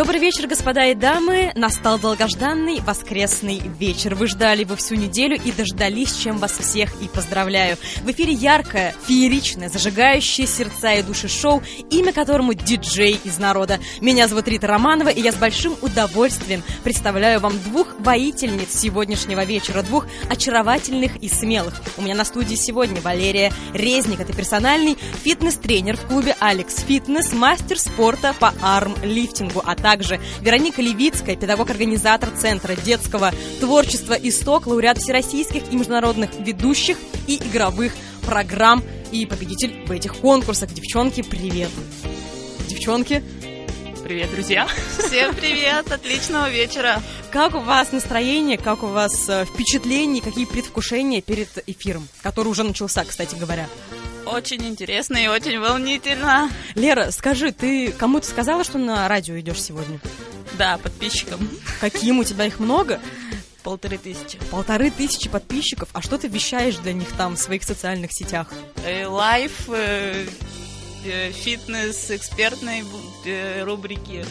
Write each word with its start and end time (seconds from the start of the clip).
Добрый 0.00 0.18
вечер, 0.18 0.46
господа 0.46 0.86
и 0.86 0.94
дамы. 0.94 1.52
Настал 1.56 1.98
долгожданный 1.98 2.80
воскресный 2.80 3.60
вечер. 3.78 4.14
Вы 4.14 4.28
ждали 4.28 4.62
его 4.62 4.74
всю 4.74 4.94
неделю 4.94 5.36
и 5.36 5.52
дождались, 5.52 6.16
чем 6.16 6.38
вас 6.38 6.52
всех 6.52 6.90
и 7.02 7.06
поздравляю. 7.06 7.76
В 8.02 8.10
эфире 8.10 8.32
яркое, 8.32 8.94
фееричное, 9.06 9.68
зажигающее 9.68 10.46
сердца 10.46 10.94
и 10.94 11.02
души 11.02 11.28
шоу, 11.28 11.62
имя 11.90 12.14
которому 12.14 12.54
диджей 12.54 13.20
из 13.24 13.38
народа. 13.38 13.78
Меня 14.00 14.26
зовут 14.26 14.48
Рита 14.48 14.68
Романова, 14.68 15.10
и 15.10 15.20
я 15.20 15.32
с 15.32 15.36
большим 15.36 15.76
удовольствием 15.82 16.62
представляю 16.82 17.40
вам 17.40 17.52
двух 17.64 17.88
воительниц 17.98 18.72
сегодняшнего 18.72 19.44
вечера, 19.44 19.82
двух 19.82 20.06
очаровательных 20.30 21.16
и 21.16 21.28
смелых. 21.28 21.74
У 21.98 22.02
меня 22.02 22.14
на 22.14 22.24
студии 22.24 22.54
сегодня 22.54 23.02
Валерия 23.02 23.52
Резник, 23.74 24.20
это 24.20 24.32
персональный 24.32 24.96
фитнес-тренер 25.24 25.98
в 25.98 26.06
клубе 26.06 26.34
Алекс 26.40 26.76
Фитнес, 26.76 27.34
мастер 27.34 27.78
спорта 27.78 28.34
по 28.40 28.54
арм-лифтингу, 28.62 29.62
а 29.62 29.76
также 29.76 29.89
Вероника 30.40 30.80
Левицкая, 30.82 31.36
педагог-организатор 31.36 32.30
Центра 32.30 32.76
детского 32.76 33.32
творчества 33.58 34.14
«Исток», 34.14 34.66
лауреат 34.66 34.98
всероссийских 34.98 35.72
и 35.72 35.76
международных 35.76 36.30
ведущих 36.38 36.96
и 37.26 37.36
игровых 37.36 37.92
программ 38.24 38.84
и 39.10 39.26
победитель 39.26 39.84
в 39.86 39.90
этих 39.90 40.16
конкурсах. 40.16 40.72
Девчонки, 40.72 41.22
привет! 41.22 41.70
Девчонки, 42.68 43.22
Привет, 44.04 44.30
друзья! 44.32 44.66
Всем 44.98 45.34
привет! 45.34 45.92
Отличного 45.92 46.50
вечера! 46.50 47.00
Как 47.30 47.54
у 47.54 47.60
вас 47.60 47.92
настроение, 47.92 48.58
как 48.58 48.82
у 48.82 48.88
вас 48.88 49.28
э, 49.28 49.44
впечатления, 49.44 50.20
какие 50.20 50.46
предвкушения 50.46 51.20
перед 51.20 51.48
эфиром, 51.68 52.08
который 52.22 52.48
уже 52.48 52.64
начался, 52.64 53.04
кстати 53.04 53.36
говоря? 53.36 53.68
Очень 54.30 54.66
интересно 54.68 55.16
и 55.16 55.26
очень 55.26 55.58
волнительно. 55.58 56.50
Лера, 56.76 57.10
скажи, 57.10 57.50
ты 57.52 57.90
кому-то 57.90 58.26
сказала, 58.26 58.62
что 58.62 58.78
на 58.78 59.08
радио 59.08 59.38
идешь 59.40 59.62
сегодня? 59.62 59.98
Да, 60.56 60.78
подписчикам. 60.78 61.48
Каким? 61.80 62.20
У 62.20 62.24
тебя 62.24 62.46
их 62.46 62.60
много? 62.60 63.00
Полторы 63.62 63.98
тысячи. 63.98 64.38
Полторы 64.50 64.90
тысячи 64.90 65.28
подписчиков. 65.28 65.88
А 65.92 66.00
что 66.00 66.16
ты 66.16 66.28
вещаешь 66.28 66.76
для 66.76 66.92
них 66.92 67.08
там 67.12 67.34
в 67.34 67.38
своих 67.38 67.64
социальных 67.64 68.12
сетях? 68.12 68.48
Э, 68.84 69.06
лайф, 69.06 69.68
э, 69.68 70.26
э, 71.04 71.32
фитнес, 71.32 72.10
экспертной 72.10 72.84
э, 73.26 73.62
рубрики. 73.64 74.24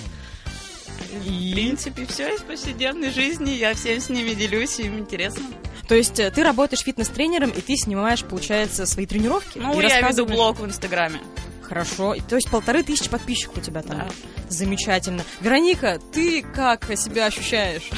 И... 1.25 1.51
В 1.51 1.53
принципе, 1.53 2.05
все 2.05 2.33
из 2.35 2.41
повседневной 2.41 3.11
жизни. 3.11 3.51
Я 3.51 3.75
всем 3.75 3.99
с 3.99 4.09
ними 4.09 4.33
делюсь, 4.33 4.79
им 4.79 4.97
интересно. 4.97 5.43
То 5.89 5.95
есть 5.95 6.19
э, 6.19 6.29
ты 6.29 6.43
работаешь 6.43 6.83
фитнес-тренером, 6.83 7.49
и 7.49 7.61
ты 7.61 7.75
снимаешь, 7.75 8.23
получается, 8.23 8.85
свои 8.85 9.07
тренировки? 9.07 9.57
Ну, 9.57 9.81
я 9.81 10.01
веду 10.01 10.25
блог 10.27 10.59
в 10.59 10.65
Инстаграме. 10.65 11.19
Хорошо. 11.63 12.15
То 12.27 12.35
есть 12.35 12.49
полторы 12.49 12.81
тысячи 12.83 13.09
подписчиков 13.09 13.57
у 13.57 13.61
тебя 13.61 13.81
там. 13.81 13.97
Да. 13.97 14.07
Замечательно. 14.49 15.23
Вероника, 15.41 15.99
ты 16.11 16.41
как 16.41 16.85
себя 16.95 17.27
ощущаешь? 17.27 17.89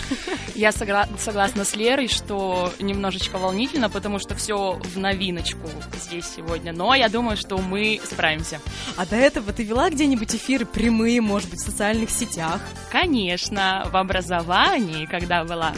Я 0.55 0.69
согла- 0.69 1.07
согласна 1.17 1.63
с 1.63 1.75
Лерой, 1.75 2.07
что 2.09 2.73
немножечко 2.79 3.37
волнительно, 3.37 3.89
потому 3.89 4.19
что 4.19 4.35
все 4.35 4.73
в 4.73 4.97
новиночку 4.97 5.69
здесь 6.01 6.25
сегодня. 6.33 6.73
Но 6.73 6.93
я 6.95 7.07
думаю, 7.07 7.37
что 7.37 7.57
мы 7.57 8.01
справимся. 8.03 8.59
А 8.97 9.05
до 9.05 9.15
этого 9.15 9.53
ты 9.53 9.63
вела 9.63 9.89
где-нибудь 9.89 10.35
эфиры 10.35 10.65
прямые, 10.65 11.21
может 11.21 11.49
быть, 11.49 11.59
в 11.59 11.65
социальных 11.65 12.09
сетях? 12.09 12.59
Конечно, 12.91 13.87
в 13.91 13.95
образовании, 13.95 15.05
когда 15.05 15.43
была 15.45 15.73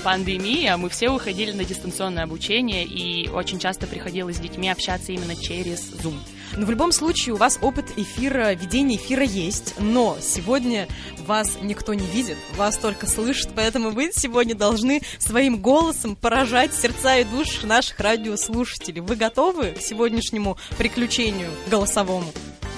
пандемия, 0.00 0.76
мы 0.76 0.88
все 0.88 1.10
уходили 1.10 1.52
на 1.52 1.64
дистанционное 1.64 2.24
обучение, 2.24 2.84
и 2.84 3.28
очень 3.28 3.58
часто 3.58 3.86
приходилось 3.86 4.36
с 4.36 4.40
детьми 4.40 4.68
общаться 4.68 5.12
именно 5.12 5.36
через 5.36 5.92
Zoom. 5.92 6.16
Но 6.56 6.66
в 6.66 6.70
любом 6.70 6.90
случае 6.92 7.34
у 7.34 7.38
вас 7.38 7.58
опыт 7.62 7.86
эфира, 7.96 8.52
ведения 8.54 8.96
эфира 8.96 9.24
есть, 9.24 9.74
но 9.78 10.16
сегодня 10.20 10.88
вас 11.26 11.58
никто 11.62 11.94
не 11.94 12.06
видит, 12.06 12.36
вас 12.56 12.76
только 12.76 13.06
слышит, 13.06 13.50
поэтому 13.54 13.90
вы 13.90 14.10
сегодня 14.12 14.54
должны 14.54 15.00
своим 15.18 15.58
голосом 15.58 16.16
поражать 16.16 16.74
сердца 16.74 17.18
и 17.18 17.24
души 17.24 17.66
наших 17.66 18.00
радиослушателей. 18.00 19.00
Вы 19.00 19.16
готовы 19.16 19.72
к 19.72 19.80
сегодняшнему 19.80 20.58
приключению 20.76 21.50
голосовому? 21.70 22.32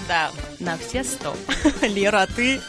Да, 0.09 0.31
на 0.59 0.77
все 0.77 1.05
сто. 1.05 1.35
Лера, 1.83 2.23
а 2.23 2.27
ты? 2.27 2.61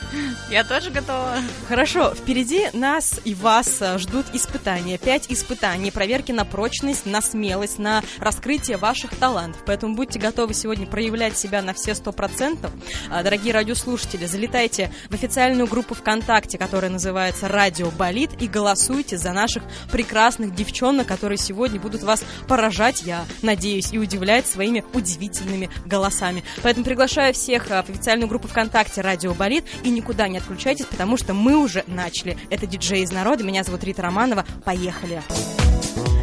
Я 0.50 0.64
тоже 0.64 0.92
готова. 0.92 1.38
Хорошо, 1.68 2.14
впереди 2.14 2.68
нас 2.74 3.20
и 3.24 3.34
вас 3.34 3.82
а, 3.82 3.98
ждут 3.98 4.26
испытания. 4.34 4.98
Пять 4.98 5.32
испытаний, 5.32 5.92
проверки 5.92 6.32
на 6.32 6.46
прочность, 6.46 7.06
на 7.06 7.22
смелость, 7.22 7.80
на 7.80 8.04
раскрытие 8.20 8.78
ваших 8.78 9.16
талантов. 9.16 9.62
Поэтому 9.66 9.96
будьте 9.96 10.20
готовы 10.20 10.54
сегодня 10.54 10.86
проявлять 10.86 11.38
себя 11.38 11.62
на 11.62 11.74
все 11.74 11.96
сто 11.96 12.12
процентов. 12.12 12.72
А, 13.10 13.24
дорогие 13.24 13.54
радиослушатели, 13.54 14.26
залетайте 14.26 14.92
в 15.10 15.14
официальную 15.14 15.68
группу 15.68 15.96
ВКонтакте, 15.96 16.58
которая 16.58 16.92
называется 16.92 17.48
«Радио 17.48 17.90
Болит», 17.92 18.32
и 18.40 18.48
голосуйте 18.48 19.18
за 19.18 19.34
наших 19.34 19.64
прекрасных 19.92 20.54
девчонок, 20.54 21.08
которые 21.08 21.38
сегодня 21.38 21.80
будут 21.80 22.04
вас 22.04 22.24
поражать, 22.48 23.04
я 23.04 23.26
надеюсь, 23.42 23.92
и 23.92 23.98
удивлять 23.98 24.48
своими 24.48 24.84
удивительными 24.94 25.70
голосами. 25.86 26.44
Поэтому 26.62 26.86
приглашаю 26.86 27.23
приглашаю 27.24 27.34
всех 27.34 27.72
а, 27.72 27.84
в 27.84 27.90
официальную 27.90 28.28
группу 28.28 28.48
ВКонтакте 28.48 29.02
«Радио 29.02 29.34
Болит» 29.34 29.64
и 29.84 29.90
никуда 29.90 30.28
не 30.28 30.40
отключайтесь, 30.40 30.86
потому 30.86 31.16
что 31.16 31.34
мы 31.34 31.56
уже 31.56 31.84
начали. 31.88 32.38
Это 32.50 32.68
диджей 32.68 33.04
из 33.04 33.12
народа, 33.12 33.44
меня 33.44 33.64
зовут 33.64 33.84
Рита 33.84 34.02
Романова. 34.02 34.46
Поехали! 34.66 35.22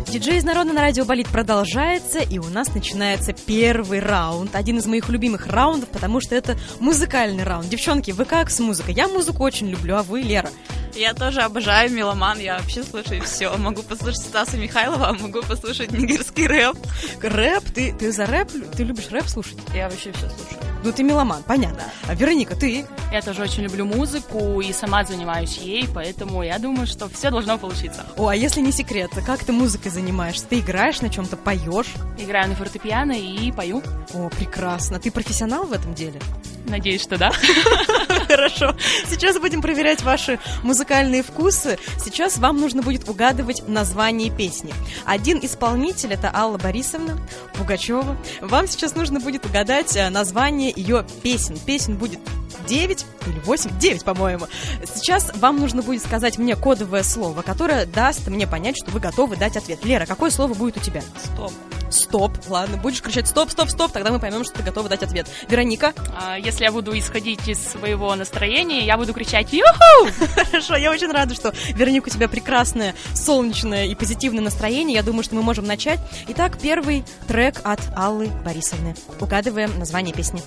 Диджей 0.09 0.39
из 0.39 0.45
народа 0.45 0.73
на 0.73 0.81
радио 0.81 1.05
болит 1.05 1.29
продолжается, 1.29 2.19
и 2.19 2.39
у 2.39 2.49
нас 2.49 2.75
начинается 2.75 3.33
первый 3.33 4.01
раунд. 4.01 4.55
Один 4.57 4.79
из 4.79 4.87
моих 4.87 5.09
любимых 5.09 5.47
раундов, 5.47 5.89
потому 5.89 6.21
что 6.21 6.35
это 6.35 6.59
музыкальный 6.81 7.45
раунд. 7.45 7.69
Девчонки, 7.69 8.11
вы 8.11 8.25
как 8.25 8.51
с 8.51 8.59
музыкой? 8.59 8.95
Я 8.95 9.09
музыку 9.09 9.45
очень 9.45 9.69
люблю, 9.69 9.97
а 9.97 10.03
вы, 10.03 10.21
Лера? 10.23 10.51
Я 10.95 11.15
тоже 11.15 11.43
обожаю 11.43 11.91
меломан, 11.91 12.39
я 12.39 12.59
вообще 12.59 12.83
слушаю 12.83 13.23
все. 13.23 13.57
Могу 13.57 13.83
послушать 13.83 14.23
Стаса 14.23 14.57
Михайлова, 14.57 15.09
а 15.09 15.13
могу 15.13 15.41
послушать 15.43 15.93
нигерский 15.93 16.47
рэп. 16.47 16.77
Рэп? 17.23 17.65
Ты, 17.75 17.93
ты 17.93 18.13
за 18.13 18.27
рэп? 18.27 18.51
Ты 18.77 18.85
любишь 18.85 19.11
рэп 19.11 19.27
слушать? 19.29 19.59
Я 19.75 19.89
вообще 19.89 20.13
все 20.13 20.29
слушаю. 20.29 20.61
Ну, 20.83 20.93
ты 20.93 21.03
меломан, 21.03 21.43
понятно. 21.43 21.85
А 22.09 22.15
Вероника, 22.15 22.57
ты? 22.57 22.87
Я 23.13 23.21
тоже 23.21 23.43
очень 23.43 23.65
люблю 23.65 23.85
музыку 23.85 24.61
и 24.61 24.73
сама 24.73 25.05
занимаюсь 25.05 25.59
ей, 25.59 25.87
поэтому 25.93 26.43
я 26.43 26.59
думаю, 26.59 26.87
что 26.87 27.09
все 27.09 27.31
должно 27.31 27.59
получиться. 27.59 28.07
О, 28.17 28.29
а 28.29 28.35
если 28.35 28.61
не 28.61 28.73
секрет, 28.73 29.11
как 29.27 29.45
ты 29.45 29.53
музыкой 29.53 29.91
занимаешься? 29.91 30.47
Ты 30.47 30.61
играешь 30.61 31.03
на 31.03 31.11
чем-то, 31.11 31.37
поешь? 31.37 31.93
Играю 32.19 32.49
на 32.49 32.55
фортепиано 32.55 33.13
и 33.13 33.53
пою. 33.53 33.83
О, 34.15 34.31
прекрасно. 34.31 34.99
Ты 34.99 35.11
профессионал 35.11 35.65
в 35.65 35.73
этом 35.73 35.95
деле? 35.95 36.21
Надеюсь, 36.67 37.03
что 37.03 37.19
да. 37.19 37.33
Хорошо. 38.59 38.77
Сейчас 39.09 39.39
будем 39.39 39.63
проверять 39.63 40.03
ваши 40.03 40.39
музыкальные 40.63 41.23
вкусы. 41.23 41.79
Сейчас 42.03 42.39
вам 42.39 42.61
нужно 42.61 42.83
будет 42.83 43.09
угадывать 43.09 43.67
название 43.69 44.31
песни. 44.31 44.73
Один 45.05 45.39
исполнитель 45.43 46.13
это 46.13 46.31
Алла 46.35 46.59
Борисовна 46.59 47.19
Пугачева. 47.55 48.17
Вам 48.41 48.67
сейчас 48.67 48.95
нужно 48.95 49.21
будет 49.21 49.47
угадать 49.47 49.97
э, 49.97 50.09
название 50.11 50.73
ее 50.75 51.05
песен. 51.23 51.59
Песен 51.59 51.97
будет 51.97 52.21
9 52.69 53.07
или 53.27 53.39
8, 53.41 53.79
9, 53.79 54.05
по-моему. 54.05 54.47
Сейчас 54.95 55.33
вам 55.37 55.59
нужно 55.59 55.83
будет 55.83 56.03
сказать 56.03 56.39
мне 56.39 56.57
кодовое 56.57 57.03
слово, 57.03 57.43
которое 57.43 57.87
даст 57.87 58.27
мне 58.29 58.47
понять, 58.47 58.77
что 58.77 58.91
вы 58.91 59.01
готовы 59.01 59.37
дать 59.37 59.57
ответ. 59.57 59.85
Лера, 59.85 60.07
какое 60.07 60.31
слово 60.31 60.55
будет 60.55 60.77
у 60.77 60.81
тебя? 60.81 61.03
Стоп. 61.25 61.53
Стоп. 61.91 62.33
Ладно, 62.49 62.77
будешь 62.77 63.03
кричать 63.03 63.27
стоп, 63.27 63.51
стоп, 63.51 63.69
стоп, 63.69 63.93
тогда 63.93 64.11
мы 64.11 64.19
поймем, 64.19 64.45
что 64.45 64.55
ты 64.55 64.63
готова 64.63 64.89
дать 64.89 65.03
ответ. 65.03 65.29
Вероника? 65.49 65.93
А, 66.17 66.39
если 66.39 66.65
я 66.65 66.73
буду 66.73 66.97
исходить 66.99 67.47
из 67.49 67.59
своего 67.59 68.15
настроения, 68.15 68.85
я 68.85 68.97
буду 68.97 69.13
кричать 69.13 69.53
«Юху!» 69.53 70.11
Хорошо, 70.51 70.77
я 70.77 70.91
очень 70.91 71.11
рада, 71.11 71.35
что, 71.35 71.53
Вероника, 71.75 72.09
у 72.09 72.11
тебя 72.11 72.29
прекрасное, 72.29 72.95
солнечное 73.15 73.87
и 73.87 73.95
позитивное 73.95 74.43
настроение. 74.43 74.97
Я 74.97 75.03
думаю, 75.03 75.25
что 75.25 75.35
мы 75.35 75.43
можем 75.43 75.65
начать. 75.67 76.01
Итак, 76.29 76.59
первый 76.61 77.05
трек 77.27 77.61
от 77.65 77.81
Аллы 77.97 78.29
Борисовны. 78.45 78.95
Угадываем 79.21 79.79
название 79.79 80.15
песни. 80.15 80.43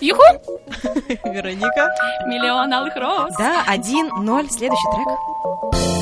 Юху! 0.00 0.22
Вероника. 1.24 1.94
Миллион 2.26 2.72
алых 2.72 2.96
роз. 2.96 3.34
Да, 3.38 3.62
один, 3.66 4.08
ноль. 4.24 4.50
Следующий 4.50 4.88
трек. 4.92 5.99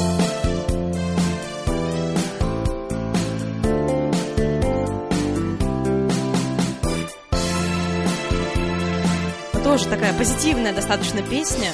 Тоже 9.68 9.86
такая 9.86 10.14
позитивная 10.14 10.72
достаточно 10.72 11.20
песня. 11.20 11.70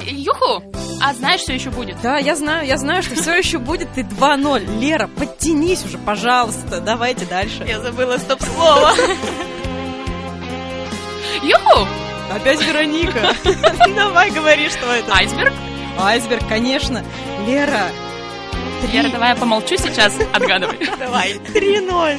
Юху! 0.00 0.60
А 1.00 1.14
знаешь, 1.14 1.42
что 1.42 1.52
еще 1.52 1.70
будет? 1.70 2.00
Да, 2.02 2.18
я 2.18 2.34
знаю, 2.34 2.66
я 2.66 2.76
знаю, 2.78 3.04
что 3.04 3.14
все 3.14 3.36
еще 3.36 3.58
будет. 3.58 3.92
Ты 3.92 4.00
2-0. 4.00 4.80
Лера, 4.80 5.06
подтянись 5.06 5.84
уже, 5.84 5.98
пожалуйста. 5.98 6.80
Давайте 6.80 7.26
дальше. 7.26 7.64
Я 7.64 7.78
забыла 7.78 8.18
стоп-слово. 8.18 8.90
Юху! 11.44 11.86
Опять 12.34 12.60
Вероника. 12.66 13.36
Давай 13.94 14.32
говори, 14.32 14.68
что 14.68 14.92
это. 14.92 15.14
Айсберг? 15.14 15.52
Айсберг, 15.96 16.42
конечно. 16.48 17.04
Лера. 17.46 17.86
Лера, 18.92 19.10
давай 19.10 19.30
я 19.30 19.36
помолчу 19.36 19.76
сейчас, 19.76 20.16
отгадывай. 20.32 20.76
Давай. 20.98 21.34
3-0. 21.34 22.18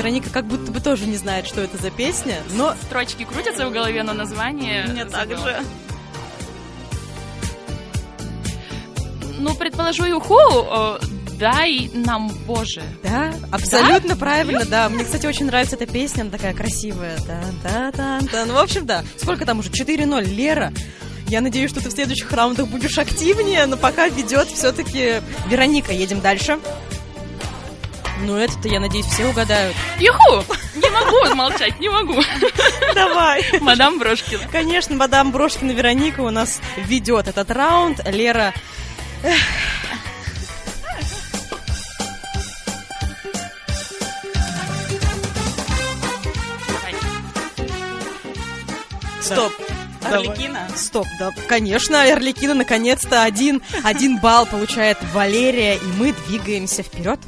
Вероника 0.00 0.30
как 0.30 0.46
будто 0.46 0.72
бы 0.72 0.80
тоже 0.80 1.04
не 1.06 1.16
знает, 1.16 1.46
что 1.46 1.60
это 1.60 1.76
за 1.76 1.90
песня, 1.90 2.36
но... 2.54 2.74
Строчки 2.86 3.24
крутятся 3.24 3.68
в 3.68 3.70
голове, 3.70 4.02
но 4.02 4.14
название... 4.14 4.86
Мне 4.88 5.04
так 5.04 5.28
же. 5.28 5.60
Ну, 9.38 9.54
предположу, 9.54 10.04
Юху, 10.04 10.38
э, 10.38 10.98
дай 11.38 11.90
нам 11.92 12.28
Боже. 12.46 12.82
Да, 13.02 13.34
абсолютно 13.50 14.16
правильно, 14.16 14.64
да. 14.64 14.88
Мне, 14.88 15.04
кстати, 15.04 15.26
очень 15.26 15.46
нравится 15.46 15.76
эта 15.76 15.84
песня, 15.84 16.22
она 16.22 16.30
такая 16.30 16.54
красивая. 16.54 17.18
Да, 17.26 17.42
да, 17.62 17.92
да, 17.92 18.20
да. 18.32 18.46
Ну, 18.46 18.54
в 18.54 18.58
общем, 18.58 18.86
да. 18.86 19.04
Сколько 19.18 19.44
там 19.44 19.58
уже? 19.58 19.68
4-0. 19.68 20.24
Лера, 20.24 20.72
я 21.28 21.42
надеюсь, 21.42 21.70
что 21.70 21.82
ты 21.82 21.90
в 21.90 21.92
следующих 21.92 22.32
раундах 22.32 22.68
будешь 22.68 22.96
активнее, 22.96 23.66
но 23.66 23.76
пока 23.76 24.08
ведет 24.08 24.48
все-таки 24.48 25.20
Вероника. 25.48 25.92
Едем 25.92 26.20
дальше. 26.20 26.58
Ну, 28.22 28.36
это-то, 28.36 28.68
я 28.68 28.80
надеюсь, 28.80 29.06
все 29.06 29.26
угадают. 29.26 29.74
Юху! 29.98 30.44
Не 30.76 30.90
могу 30.90 31.34
молчать, 31.34 31.78
не 31.80 31.88
могу. 31.88 32.20
Давай. 32.94 33.44
Мадам 33.60 33.98
Брошкина. 33.98 34.46
Конечно, 34.52 34.94
мадам 34.94 35.32
Брошкина 35.32 35.72
Вероника 35.72 36.20
у 36.20 36.30
нас 36.30 36.60
ведет 36.76 37.28
этот 37.28 37.50
раунд. 37.50 38.00
Лера... 38.06 38.52
Стоп. 49.20 49.52
Давай. 50.02 50.50
Стоп, 50.76 51.06
да, 51.18 51.30
конечно, 51.46 52.10
Эрликина 52.10 52.54
наконец-то 52.54 53.22
один, 53.22 53.62
один 53.84 54.18
балл 54.18 54.46
получает 54.46 54.98
Валерия, 55.12 55.76
и 55.76 55.86
мы 55.98 56.12
двигаемся 56.26 56.82
вперед. 56.82 57.20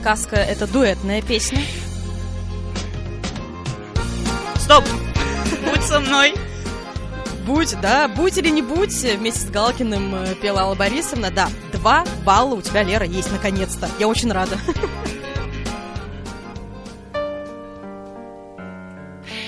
Подсказка— 0.00 0.36
это 0.36 0.66
дуэтная 0.66 1.20
песня. 1.20 1.60
Стоп. 4.56 4.82
Будь 5.62 5.82
со 5.82 6.00
мной. 6.00 6.32
Будь, 7.44 7.78
да, 7.82 8.08
будь 8.08 8.38
или 8.38 8.48
не 8.48 8.62
будь, 8.62 8.94
вместе 8.94 9.40
с 9.40 9.50
Галкиным 9.50 10.14
э, 10.14 10.34
пела 10.36 10.62
Алла 10.62 10.74
Борисовна, 10.74 11.30
да, 11.30 11.50
два 11.72 12.06
балла 12.24 12.54
у 12.54 12.62
тебя, 12.62 12.82
Лера, 12.82 13.04
есть 13.04 13.30
наконец-то. 13.30 13.90
Я 13.98 14.08
очень 14.08 14.32
рада. 14.32 14.58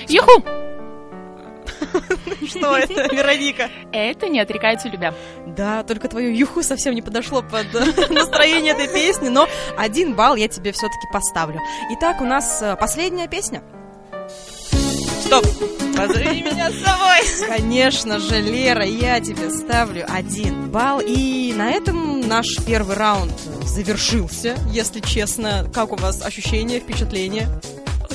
Юху! 0.06 0.61
Что 2.58 2.76
это, 2.76 2.92
Вероника? 3.14 3.70
Это 3.92 4.28
не 4.28 4.40
отрекается 4.40 4.88
любя. 4.88 5.14
Да, 5.46 5.82
только 5.82 6.08
твое 6.08 6.36
юху 6.36 6.62
совсем 6.62 6.94
не 6.94 7.02
подошло 7.02 7.42
под 7.42 7.66
э, 7.74 8.08
настроение 8.12 8.72
этой 8.72 8.88
песни, 8.88 9.28
но 9.28 9.48
один 9.76 10.14
балл 10.14 10.36
я 10.36 10.48
тебе 10.48 10.72
все-таки 10.72 11.06
поставлю. 11.12 11.60
Итак, 11.90 12.20
у 12.20 12.24
нас 12.24 12.60
э, 12.62 12.76
последняя 12.76 13.28
песня. 13.28 13.62
Стоп. 15.20 15.46
Позови 15.96 16.42
меня 16.42 16.70
с 16.70 16.78
собой. 16.80 17.48
Конечно 17.48 18.18
же, 18.18 18.40
Лера, 18.40 18.84
я 18.84 19.20
тебе 19.20 19.50
ставлю 19.50 20.04
один 20.08 20.70
балл. 20.70 21.00
И 21.00 21.52
на 21.54 21.70
этом 21.70 22.20
наш 22.26 22.46
первый 22.66 22.96
раунд 22.96 23.38
завершился, 23.64 24.56
если 24.70 25.00
честно. 25.00 25.70
Как 25.72 25.92
у 25.92 25.96
вас 25.96 26.22
ощущения, 26.22 26.80
впечатления? 26.80 27.48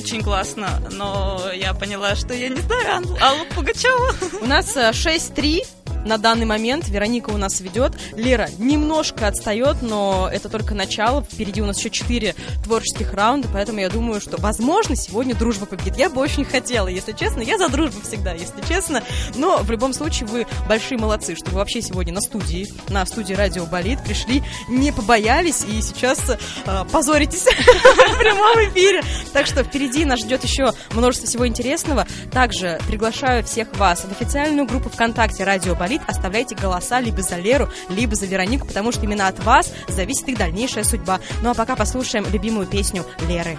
Очень 0.08 0.22
классно, 0.22 0.80
но 0.90 1.50
я 1.54 1.74
поняла, 1.74 2.16
что 2.16 2.32
я 2.32 2.48
не 2.48 2.56
знаю 2.62 3.04
Ал- 3.20 3.28
Аллу 3.32 3.44
Пугачеву. 3.54 4.40
У 4.40 4.46
нас 4.46 4.74
э, 4.74 4.88
6-3 4.92 5.66
на 6.04 6.18
данный 6.18 6.46
момент. 6.46 6.88
Вероника 6.88 7.30
у 7.30 7.36
нас 7.36 7.60
ведет. 7.60 7.98
Лера 8.16 8.48
немножко 8.58 9.26
отстает, 9.26 9.82
но 9.82 10.28
это 10.32 10.48
только 10.48 10.74
начало. 10.74 11.22
Впереди 11.22 11.60
у 11.62 11.66
нас 11.66 11.78
еще 11.78 11.90
4 11.90 12.34
творческих 12.64 13.12
раунда, 13.12 13.48
поэтому 13.52 13.80
я 13.80 13.88
думаю, 13.88 14.20
что, 14.20 14.36
возможно, 14.40 14.96
сегодня 14.96 15.34
дружба 15.34 15.66
победит. 15.66 15.96
Я 15.96 16.10
бы 16.10 16.20
очень 16.20 16.44
хотела, 16.44 16.88
если 16.88 17.12
честно. 17.12 17.40
Я 17.40 17.58
за 17.58 17.68
дружбу 17.68 18.00
всегда, 18.02 18.32
если 18.32 18.60
честно. 18.68 19.02
Но 19.34 19.58
в 19.58 19.70
любом 19.70 19.92
случае 19.92 20.28
вы 20.28 20.46
большие 20.68 20.98
молодцы, 20.98 21.34
что 21.36 21.50
вы 21.50 21.58
вообще 21.58 21.82
сегодня 21.82 22.12
на 22.12 22.20
студии, 22.20 22.66
на 22.88 23.04
студии 23.06 23.34
Радио 23.34 23.66
Болит 23.66 24.02
пришли, 24.02 24.42
не 24.68 24.92
побоялись 24.92 25.64
и 25.64 25.80
сейчас 25.82 26.18
э, 26.30 26.84
позоритесь 26.90 27.44
в 27.44 28.18
прямом 28.18 28.56
эфире. 28.70 29.02
Так 29.32 29.46
что 29.46 29.62
впереди 29.62 30.04
нас 30.04 30.20
ждет 30.20 30.44
еще 30.44 30.72
множество 30.92 31.26
всего 31.26 31.46
интересного. 31.46 32.06
Также 32.32 32.80
приглашаю 32.86 33.44
всех 33.44 33.74
вас 33.76 34.00
в 34.00 34.10
официальную 34.10 34.66
группу 34.66 34.88
ВКонтакте 34.88 35.44
Радио 35.44 35.74
Болит. 35.74 35.87
Оставляйте 36.06 36.54
голоса 36.54 37.00
либо 37.00 37.22
за 37.22 37.36
Леру, 37.36 37.68
либо 37.88 38.14
за 38.14 38.26
Веронику, 38.26 38.66
потому 38.66 38.92
что 38.92 39.02
именно 39.04 39.28
от 39.28 39.42
вас 39.44 39.72
зависит 39.88 40.28
их 40.28 40.38
дальнейшая 40.38 40.84
судьба. 40.84 41.20
Ну 41.42 41.50
а 41.50 41.54
пока 41.54 41.76
послушаем 41.76 42.26
любимую 42.30 42.66
песню 42.66 43.04
Леры. 43.28 43.58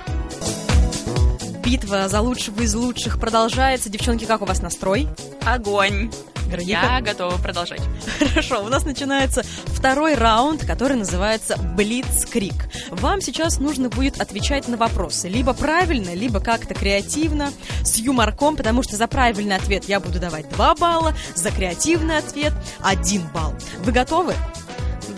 Битва 1.63 2.07
за 2.09 2.21
лучшего 2.21 2.61
из 2.61 2.73
лучших 2.73 3.19
продолжается. 3.19 3.89
Девчонки, 3.89 4.25
как 4.25 4.41
у 4.41 4.45
вас 4.45 4.61
настрой? 4.61 5.07
Огонь. 5.45 6.11
Вероника? 6.49 6.71
Я 6.71 7.01
готова 7.01 7.37
продолжать. 7.37 7.81
Хорошо, 8.19 8.63
у 8.63 8.67
нас 8.67 8.85
начинается 8.85 9.43
второй 9.67 10.15
раунд, 10.15 10.65
который 10.65 10.97
называется 10.97 11.57
Блицкрик. 11.57 12.69
Вам 12.89 13.21
сейчас 13.21 13.59
нужно 13.59 13.89
будет 13.89 14.19
отвечать 14.19 14.67
на 14.67 14.77
вопросы. 14.77 15.27
Либо 15.29 15.53
правильно, 15.53 16.13
либо 16.13 16.39
как-то 16.39 16.73
креативно, 16.73 17.51
с 17.83 17.97
юморком, 17.97 18.55
потому 18.55 18.83
что 18.83 18.95
за 18.95 19.07
правильный 19.07 19.55
ответ 19.55 19.85
я 19.85 19.99
буду 19.99 20.19
давать 20.19 20.49
2 20.49 20.75
балла, 20.75 21.13
за 21.35 21.51
креативный 21.51 22.17
ответ 22.17 22.53
1 22.81 23.29
балл. 23.33 23.53
Вы 23.83 23.91
готовы? 23.91 24.33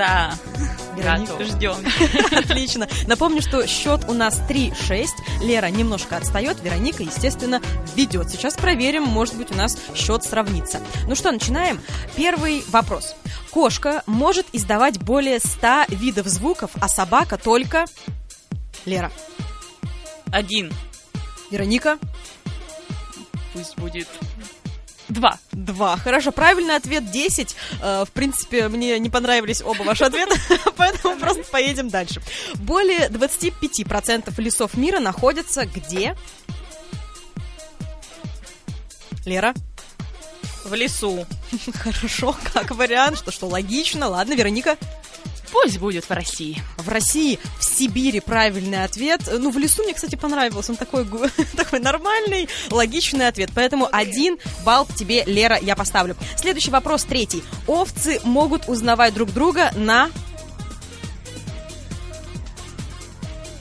Да. 0.01 0.33
Вероника? 0.98 1.33
Готова. 1.33 1.45
Ждем. 1.45 1.75
Отлично. 2.36 2.88
Напомню, 3.06 3.39
что 3.44 3.68
счет 3.68 4.06
у 4.07 4.13
нас 4.13 4.42
3-6. 4.50 5.06
Лера 5.42 5.68
немножко 5.68 6.18
отстает, 6.18 6.59
Вероника, 6.63 7.03
естественно, 7.03 7.62
ведет. 7.95 8.31
Сейчас 8.31 8.56
проверим, 8.56 9.03
может 9.03 9.36
быть, 9.36 9.51
у 9.51 9.53
нас 9.53 9.77
счет 9.94 10.24
сравнится. 10.24 10.81
Ну 11.07 11.13
что, 11.13 11.31
начинаем. 11.31 11.80
Первый 12.15 12.63
вопрос. 12.69 13.15
Кошка 13.51 14.01
может 14.07 14.48
издавать 14.53 14.98
более 15.00 15.38
100 15.38 15.86
видов 15.89 16.25
звуков, 16.25 16.71
а 16.81 16.88
собака 16.88 17.38
только... 17.38 17.86
Лера. 18.86 19.12
Один. 20.31 20.74
Вероника? 21.51 22.00
Пусть 23.53 23.77
будет 23.77 24.08
два. 25.12 25.39
Два. 25.51 25.98
Хорошо, 25.98 26.32
правильный 26.32 26.75
ответ 26.75 27.12
10. 27.12 27.56
Э, 27.82 28.06
В 28.08 28.12
принципе, 28.12 28.68
мне 28.68 28.98
не 29.00 29.10
понравились 29.10 29.62
оба 29.62 29.84
ваши 29.84 30.03
ответа, 30.03 30.36
поэтому 30.77 31.18
просто 31.18 31.44
поедем 31.44 31.89
дальше. 31.89 32.22
Более 32.56 33.10
25% 33.10 34.34
лесов 34.41 34.75
мира 34.75 35.00
находятся 35.00 35.65
где? 35.65 36.15
Лера? 39.25 39.53
В 40.65 40.74
лесу. 40.74 41.25
Хорошо, 41.75 42.36
как 42.53 42.72
вариант, 42.72 43.18
что 43.18 43.32
что 43.32 43.48
логично. 43.48 44.08
Ладно, 44.08 44.34
Вероника? 44.34 44.77
Пусть 45.51 45.79
будет 45.79 46.05
в 46.05 46.12
России. 46.12 46.62
В 46.77 46.88
России, 46.88 47.39
в 47.60 47.63
Сибири 47.63 48.22
правильный 48.22 48.84
ответ. 48.84 49.22
Ну, 49.31 49.51
в 49.51 49.58
лесу 49.58 49.84
мне, 49.84 49.93
кстати, 49.93 50.15
понравился. 50.15 50.72
Он 50.72 50.77
такой, 50.77 51.05
такой 51.58 51.79
нормальный, 51.79 52.48
логичный 52.70 53.27
ответ. 53.27 53.51
Поэтому 53.53 53.88
один 53.91 54.38
балл 54.65 54.88
тебе, 54.96 55.24
Лера, 55.25 55.58
я 55.62 55.75
поставлю. 55.75 56.15
Следующий 56.38 56.72
вопрос, 56.72 57.03
третий. 57.03 57.43
Овцы 57.67 58.22
могут 58.24 58.70
узнавать 58.70 59.13
друг 59.13 59.34
друга 59.34 59.72
на... 59.75 60.10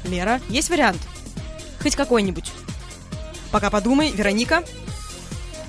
Лера, 0.05 0.41
есть 0.49 0.71
вариант? 0.71 1.01
Хоть 1.83 1.97
какой-нибудь. 1.97 2.51
Пока 3.51 3.71
подумай, 3.71 4.11
Вероника. 4.11 4.65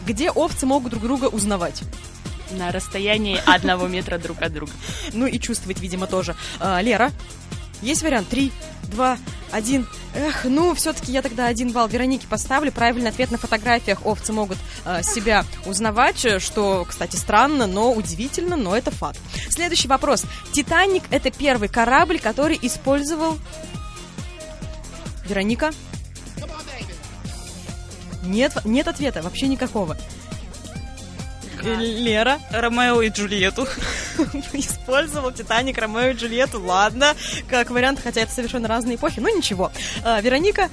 Где 0.06 0.30
овцы 0.32 0.66
могут 0.66 0.92
друг 0.92 1.04
друга 1.04 1.26
узнавать? 1.26 1.84
На 2.52 2.72
расстоянии 2.72 3.40
одного 3.46 3.88
метра 3.88 4.18
друг 4.18 4.42
от 4.42 4.54
друга. 4.54 4.72
Ну 5.14 5.26
и 5.26 5.40
чувствовать, 5.40 5.80
видимо, 5.80 6.08
тоже. 6.08 6.36
А, 6.60 6.82
Лера, 6.82 7.12
есть 7.82 8.04
вариант? 8.04 8.28
Три, 8.30 8.52
два, 8.84 9.18
один. 9.52 9.88
Эх, 10.14 10.44
ну, 10.46 10.76
все-таки 10.76 11.12
я 11.12 11.22
тогда 11.22 11.48
один 11.48 11.72
балл 11.72 11.88
Веронике 11.88 12.28
поставлю. 12.28 12.72
Правильный 12.72 13.10
ответ 13.10 13.32
на 13.32 13.38
фотографиях 13.38 14.06
овцы 14.06 14.34
могут 14.34 14.58
э, 14.86 15.02
себя 15.04 15.46
узнавать, 15.66 16.24
э, 16.26 16.40
что, 16.40 16.86
кстати, 16.88 17.16
странно, 17.16 17.66
но 17.66 17.92
удивительно, 17.94 18.56
но 18.56 18.76
это 18.76 18.92
факт. 18.92 19.20
Следующий 19.50 19.88
вопрос. 19.88 20.26
Титаник– 20.52 21.04
это 21.12 21.32
первый 21.32 21.70
корабль, 21.70 22.20
который 22.20 22.60
использовал... 22.62 23.40
Вероника? 25.26 25.72
Нет, 28.24 28.54
нет 28.66 28.88
ответа, 28.88 29.22
вообще 29.22 29.48
никакого. 29.48 29.98
Э, 31.64 31.76
Лера? 31.76 32.40
Ромео 32.52 33.02
и 33.02 33.10
Джульетту. 33.10 33.68
Использовал 34.54 35.32
Титаник, 35.32 35.78
Ромео 35.78 36.10
и 36.10 36.14
Джульетту. 36.14 36.62
Ладно, 36.62 37.16
как 37.48 37.70
вариант, 37.70 38.00
хотя 38.04 38.22
это 38.22 38.32
совершенно 38.32 38.68
разные 38.68 38.96
эпохи, 38.96 39.20
но 39.20 39.30
ничего. 39.30 39.72
А, 40.04 40.22
Вероника? 40.22 40.70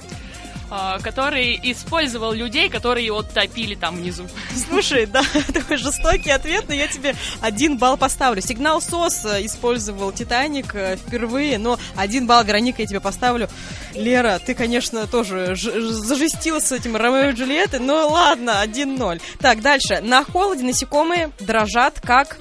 А, 0.71 0.99
который 0.99 1.59
использовал 1.63 2.31
людей, 2.33 2.69
которые 2.69 3.05
его 3.05 3.23
топили 3.23 3.75
там 3.75 3.95
внизу. 3.95 4.27
Слушай, 4.67 5.05
да, 5.05 5.23
такой 5.53 5.77
жестокий 5.77 6.29
ответ, 6.29 6.65
но 6.67 6.75
я 6.75 6.87
тебе 6.87 7.15
один 7.41 7.77
балл 7.77 7.97
поставлю. 7.97 8.41
Сигнал 8.41 8.81
СОС 8.81 9.25
э, 9.25 9.45
использовал 9.45 10.11
Титаник 10.11 10.75
э, 10.75 10.97
впервые, 10.97 11.57
но 11.57 11.79
один 11.95 12.27
балл, 12.27 12.43
Вероника, 12.43 12.81
я 12.81 12.87
тебе 12.87 12.99
поставлю. 12.99 13.49
Лера, 13.93 14.39
ты, 14.45 14.53
конечно, 14.53 15.07
тоже 15.07 15.55
зажестила 15.55 16.59
с 16.59 16.71
этим 16.71 16.95
Ромео 16.95 17.31
и 17.31 17.33
Джульеттой, 17.33 17.79
но 17.79 18.07
ладно, 18.07 18.61
1-0. 18.63 19.21
Так, 19.39 19.61
дальше. 19.61 20.01
На 20.01 20.23
холоде 20.23 20.63
насекомые 20.63 21.31
дрожат 21.39 21.99
как... 21.99 22.37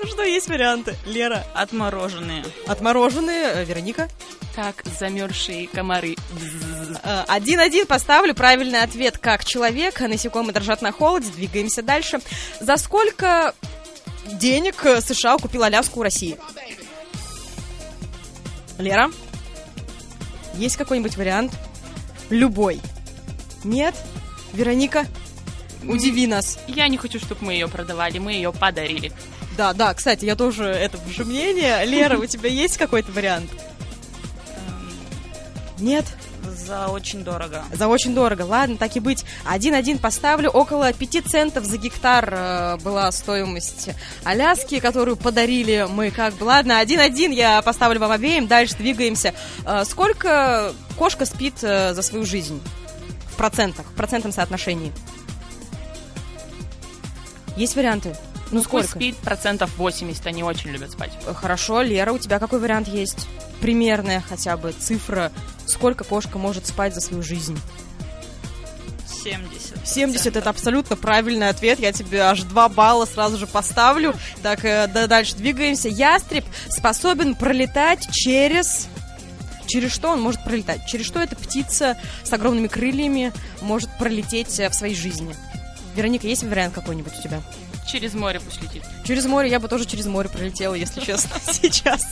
Ну 0.00 0.06
что, 0.06 0.22
есть 0.22 0.48
варианты. 0.48 0.94
Лера. 1.06 1.44
Отмороженные. 1.54 2.44
Отмороженные. 2.66 3.52
Э, 3.54 3.64
Вероника 3.64 4.08
как 4.54 4.82
замерзшие 4.98 5.68
комары. 5.68 6.16
Э, 7.04 7.22
один-один 7.28 7.86
поставлю. 7.86 8.34
Правильный 8.34 8.82
ответ 8.82 9.16
как 9.16 9.44
человек. 9.44 10.00
Насекомые 10.00 10.52
дрожат 10.52 10.82
на 10.82 10.90
холоде. 10.90 11.30
Двигаемся 11.30 11.82
дальше. 11.82 12.18
За 12.58 12.76
сколько 12.76 13.54
денег 14.32 14.84
США 15.00 15.38
купил 15.38 15.62
Аляску 15.62 16.00
у 16.00 16.02
России? 16.02 16.38
Лера? 18.78 19.10
Есть 20.54 20.76
какой-нибудь 20.76 21.16
вариант? 21.16 21.52
Любой. 22.30 22.80
Нет? 23.62 23.94
Вероника? 24.52 25.06
Удиви 25.84 26.26
нас. 26.26 26.58
Я 26.66 26.88
не 26.88 26.96
хочу, 26.96 27.20
чтобы 27.20 27.44
мы 27.46 27.52
ее 27.52 27.68
продавали, 27.68 28.18
мы 28.18 28.32
ее 28.32 28.52
подарили. 28.52 29.12
Да, 29.58 29.72
да, 29.72 29.92
кстати, 29.92 30.24
я 30.24 30.36
тоже 30.36 30.66
это 30.66 30.98
же 31.10 31.24
мнение. 31.24 31.84
Лера, 31.84 32.16
у 32.16 32.26
тебя 32.26 32.48
есть 32.48 32.76
какой-то 32.78 33.10
вариант? 33.10 33.50
Нет? 35.80 36.04
За 36.44 36.86
очень 36.86 37.24
дорого. 37.24 37.64
За 37.72 37.88
очень 37.88 38.14
дорого. 38.14 38.42
Ладно, 38.42 38.76
так 38.76 38.94
и 38.94 39.00
быть. 39.00 39.24
Один-один 39.44 39.98
поставлю. 39.98 40.48
Около 40.50 40.92
5 40.92 41.24
центов 41.26 41.64
за 41.64 41.76
гектар 41.76 42.28
э, 42.30 42.76
была 42.84 43.10
стоимость 43.10 43.90
Аляски, 44.22 44.78
которую 44.78 45.16
подарили 45.16 45.88
мы 45.90 46.12
как 46.12 46.34
бы. 46.34 46.44
Ладно, 46.44 46.78
один-один 46.78 47.32
я 47.32 47.60
поставлю 47.60 47.98
вам 47.98 48.12
обеим. 48.12 48.46
Дальше 48.46 48.76
двигаемся. 48.76 49.34
Э, 49.66 49.82
сколько 49.84 50.72
кошка 50.96 51.26
спит 51.26 51.54
э, 51.62 51.94
за 51.94 52.02
свою 52.02 52.24
жизнь? 52.24 52.62
В 53.32 53.36
процентах, 53.36 53.86
в 53.86 53.94
процентном 53.96 54.32
соотношении. 54.32 54.92
Есть 57.56 57.74
варианты? 57.74 58.14
Ну, 58.50 58.62
сколько? 58.62 58.88
спит 58.88 59.16
процентов 59.16 59.76
80, 59.76 60.26
они 60.26 60.42
очень 60.42 60.70
любят 60.70 60.92
спать. 60.92 61.12
Хорошо, 61.34 61.82
Лера, 61.82 62.12
у 62.12 62.18
тебя 62.18 62.38
какой 62.38 62.60
вариант 62.60 62.88
есть? 62.88 63.26
Примерная 63.60 64.22
хотя 64.26 64.56
бы 64.56 64.72
цифра, 64.72 65.32
сколько 65.66 66.04
кошка 66.04 66.38
может 66.38 66.66
спать 66.66 66.94
за 66.94 67.00
свою 67.00 67.22
жизнь? 67.22 67.58
70. 69.22 69.86
70 69.86 70.36
это 70.36 70.50
абсолютно 70.50 70.96
правильный 70.96 71.48
ответ. 71.48 71.80
Я 71.80 71.92
тебе 71.92 72.22
аж 72.22 72.42
2 72.42 72.68
балла 72.68 73.04
сразу 73.04 73.36
же 73.36 73.46
поставлю. 73.46 74.14
Так, 74.42 74.64
э, 74.64 74.86
да, 74.86 75.06
дальше 75.06 75.36
двигаемся. 75.36 75.88
Ястреб 75.88 76.44
способен 76.68 77.34
пролетать 77.34 78.08
через... 78.12 78.86
Через 79.66 79.92
что 79.92 80.10
он 80.10 80.20
может 80.20 80.42
пролетать? 80.44 80.86
Через 80.86 81.04
что 81.04 81.20
эта 81.20 81.36
птица 81.36 81.98
с 82.22 82.32
огромными 82.32 82.68
крыльями 82.68 83.32
может 83.60 83.90
пролететь 83.98 84.58
э, 84.60 84.70
в 84.70 84.74
своей 84.74 84.94
жизни? 84.94 85.34
Вероника, 85.94 86.26
есть 86.26 86.44
вариант 86.44 86.74
какой-нибудь 86.74 87.18
у 87.18 87.22
тебя? 87.22 87.42
Через 87.90 88.12
море 88.12 88.38
пусть 88.38 88.60
летит. 88.62 88.82
Через 89.04 89.24
море 89.24 89.48
я 89.48 89.58
бы 89.58 89.66
тоже 89.66 89.86
через 89.86 90.04
море 90.04 90.28
пролетела, 90.28 90.74
если 90.74 91.00
честно, 91.00 91.36
сейчас. 91.52 92.06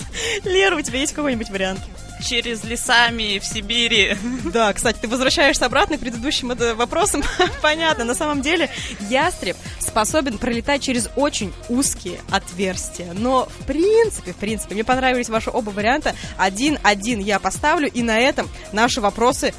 Лера, 0.45 0.77
у 0.77 0.81
тебя 0.81 1.01
есть 1.01 1.13
какой-нибудь 1.13 1.51
вариант? 1.51 1.81
Через 2.27 2.65
лесами 2.65 3.39
в 3.39 3.45
Сибири. 3.45 4.17
Да, 4.45 4.73
кстати, 4.73 4.97
ты 5.03 5.09
возвращаешься 5.09 5.67
обратно 5.67 5.99
к 5.99 6.01
предыдущим 6.01 6.49
вопросам. 6.77 7.23
Понятно, 7.63 8.05
на 8.05 8.15
самом 8.15 8.41
деле 8.41 8.71
ястреб 9.11 9.57
способен 9.79 10.39
пролетать 10.39 10.83
через 10.83 11.11
очень 11.15 11.53
узкие 11.69 12.21
отверстия. 12.31 13.13
Но 13.13 13.47
в 13.61 13.67
принципе, 13.67 14.33
в 14.33 14.37
принципе, 14.37 14.75
мне 14.75 14.85
понравились 14.85 15.29
ваши 15.29 15.51
оба 15.51 15.69
варианта. 15.71 16.15
Один-один 16.39 17.21
я 17.21 17.39
поставлю, 17.39 17.91
и 17.91 18.03
на 18.03 18.19
этом 18.19 18.49
наши 18.73 19.03
вопросы 19.03 19.53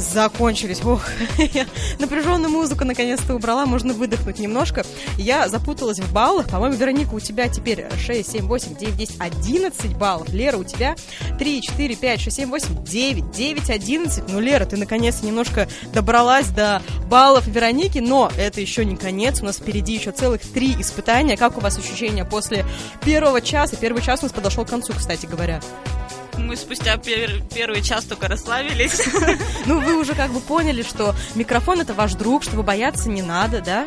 закончились. 0.00 0.82
Ох, 0.84 1.02
я 1.38 1.66
напряженную 1.98 2.50
музыку 2.50 2.84
наконец-то 2.84 3.34
убрала, 3.34 3.66
можно 3.66 3.92
выдохнуть 3.92 4.38
немножко. 4.38 4.84
Я 5.16 5.48
запуталась 5.48 5.98
в 5.98 6.12
баллах. 6.12 6.48
По-моему, 6.48 6.76
Вероника, 6.76 7.14
у 7.14 7.20
тебя 7.20 7.48
теперь 7.48 7.86
6, 7.96 8.30
7, 8.32 8.46
8, 8.46 8.76
9, 8.76 8.96
10, 8.96 9.16
11 9.18 9.96
баллов. 9.96 10.28
Лера, 10.30 10.56
у 10.56 10.64
тебя 10.64 10.96
3, 11.38 11.62
4, 11.62 11.96
5, 11.96 12.20
6, 12.20 12.36
7, 12.36 12.50
8, 12.50 12.84
9, 12.84 13.30
9, 13.30 13.70
11. 13.70 14.24
Ну, 14.28 14.40
Лера, 14.40 14.64
ты 14.64 14.76
наконец 14.76 15.22
немножко 15.22 15.68
добралась 15.92 16.48
до 16.48 16.82
баллов 17.06 17.46
Вероники, 17.46 17.98
но 17.98 18.30
это 18.36 18.60
еще 18.60 18.84
не 18.84 18.96
конец. 18.96 19.40
У 19.42 19.44
нас 19.44 19.56
впереди 19.56 19.94
еще 19.94 20.10
целых 20.10 20.40
три 20.40 20.74
испытания. 20.80 21.36
Как 21.36 21.58
у 21.58 21.60
вас 21.60 21.78
ощущения 21.78 22.24
после 22.24 22.64
первого 23.04 23.40
часа? 23.40 23.76
Первый 23.76 24.02
час 24.02 24.20
у 24.20 24.24
нас 24.24 24.32
подошел 24.32 24.64
к 24.64 24.68
концу, 24.70 24.92
кстати 24.94 25.26
говоря 25.26 25.60
мы 26.46 26.56
спустя 26.56 26.96
пер 26.96 27.42
первый 27.54 27.82
час 27.82 28.04
только 28.04 28.28
расслабились. 28.28 29.00
Ну, 29.66 29.80
вы 29.80 30.00
уже 30.00 30.14
как 30.14 30.32
бы 30.32 30.40
поняли, 30.40 30.82
что 30.82 31.14
микрофон 31.34 31.80
это 31.80 31.94
ваш 31.94 32.14
друг, 32.14 32.42
что 32.42 32.56
вы 32.56 32.62
бояться 32.62 33.08
не 33.08 33.22
надо, 33.22 33.60
да? 33.60 33.86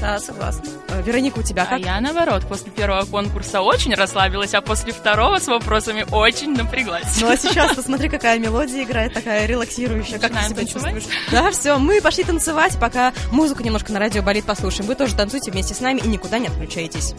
Да, 0.00 0.18
согласна. 0.20 0.62
Э, 0.88 1.02
Вероника, 1.02 1.40
у 1.40 1.42
тебя 1.42 1.64
а 1.64 1.66
как? 1.66 1.78
А 1.78 1.78
я 1.78 2.00
наоборот, 2.00 2.44
после 2.48 2.70
первого 2.70 3.04
конкурса 3.04 3.62
очень 3.62 3.94
расслабилась, 3.94 4.54
а 4.54 4.60
после 4.60 4.92
второго 4.92 5.38
с 5.38 5.48
вопросами 5.48 6.06
очень 6.12 6.54
напряглась. 6.54 7.20
Ну 7.20 7.28
а 7.28 7.36
сейчас 7.36 7.74
посмотри, 7.74 8.08
какая 8.08 8.38
мелодия 8.38 8.84
играет, 8.84 9.12
такая 9.12 9.46
релаксирующая. 9.46 10.18
Как 10.18 10.32
ты 10.32 10.48
себя 10.48 10.64
чувствуешь? 10.64 11.04
Да, 11.32 11.50
все, 11.50 11.78
мы 11.78 12.00
пошли 12.00 12.24
танцевать, 12.24 12.78
пока 12.80 13.12
музыку 13.32 13.62
немножко 13.62 13.92
на 13.92 13.98
радио 13.98 14.22
болит 14.22 14.44
послушаем. 14.44 14.86
Вы 14.86 14.94
тоже 14.94 15.16
танцуйте 15.16 15.50
вместе 15.50 15.74
с 15.74 15.80
нами 15.80 16.00
и 16.00 16.08
никуда 16.08 16.38
не 16.38 16.46
отключайтесь. 16.46 17.14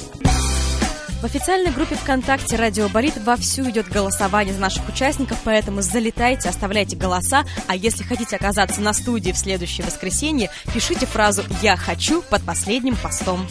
В 1.21 1.25
официальной 1.25 1.71
группе 1.71 1.95
ВКонтакте 1.95 2.55
«Радио 2.55 2.87
Болит» 2.87 3.17
вовсю 3.17 3.69
идет 3.69 3.89
голосование 3.89 4.53
за 4.53 4.61
наших 4.61 4.87
участников, 4.87 5.37
поэтому 5.43 5.81
залетайте, 5.81 6.47
оставляйте 6.47 6.95
голоса, 6.95 7.43
а 7.67 7.75
если 7.75 8.03
хотите 8.03 8.37
оказаться 8.37 8.79
на 8.79 8.93
студии 8.93 9.33
в 9.33 9.37
следующее 9.37 9.85
воскресенье, 9.85 10.49
пишите 10.73 11.05
фразу 11.05 11.43
«Я 11.61 11.75
хочу» 11.75 12.21
под 12.21 12.43
последним 12.43 12.95
постом. 12.95 13.45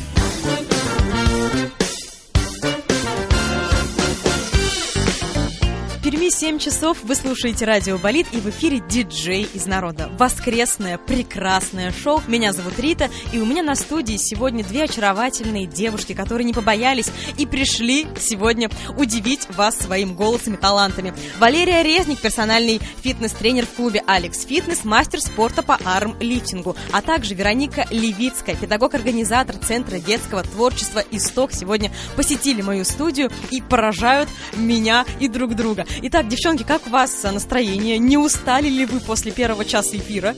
Перми 6.29 6.41
7 6.41 6.59
часов 6.59 6.99
вы 7.05 7.15
слушаете 7.15 7.65
радио 7.65 7.97
Болит 7.97 8.27
и 8.33 8.37
в 8.37 8.49
эфире 8.51 8.81
диджей 8.81 9.49
из 9.55 9.65
народа. 9.67 10.11
Воскресное, 10.19 10.99
прекрасное 10.99 11.91
шоу. 11.91 12.23
Меня 12.27 12.53
зовут 12.53 12.79
Рита, 12.79 13.09
и 13.33 13.39
у 13.39 13.47
меня 13.47 13.63
на 13.63 13.75
студии 13.75 14.17
сегодня 14.19 14.63
две 14.63 14.85
очаровательные 14.85 15.67
девушки, 15.67 16.13
которые 16.13 16.45
не 16.45 16.53
побоялись 16.53 17.11
и 17.39 17.47
пришли 17.47 18.07
сегодня 18.21 18.69
удивить 18.99 19.49
вас 19.57 19.79
своим 19.79 20.15
голосом 20.15 20.55
и 20.55 20.57
талантами. 20.59 21.15
Валерия 21.39 21.83
Резник, 21.83 22.21
персональный 22.21 22.81
фитнес-тренер 23.03 23.65
в 23.65 23.71
клубе 23.71 24.03
Алекс 24.07 24.45
Фитнес, 24.45 24.85
мастер 24.85 25.21
спорта 25.21 25.63
по 25.63 25.79
арм-лифтингу, 25.83 26.77
а 26.93 27.01
также 27.01 27.35
Вероника 27.35 27.87
Левицкая, 27.91 28.55
педагог-организатор 28.55 29.57
Центра 29.57 29.99
детского 29.99 30.43
творчества 30.43 31.03
«Исток», 31.11 31.53
сегодня 31.53 31.91
посетили 32.17 32.61
мою 32.61 32.85
студию 32.85 33.31
и 33.51 33.63
поражают 33.63 34.29
меня 34.55 35.07
и 35.21 35.29
друг 35.29 35.55
друга. 35.55 35.87
Итак, 36.03 36.18
девчонки, 36.27 36.65
как 36.65 36.87
у 36.87 36.91
вас 36.91 37.23
настроение? 37.23 37.99
Не 37.99 38.19
устали 38.19 38.69
ли 38.69 38.87
вы 38.87 38.99
после 39.01 39.31
первого 39.31 39.65
часа 39.65 39.97
эфира? 39.97 40.35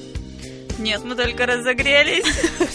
Нет, 0.80 1.04
мы 1.04 1.14
только 1.14 1.44
разогрелись. 1.44 2.24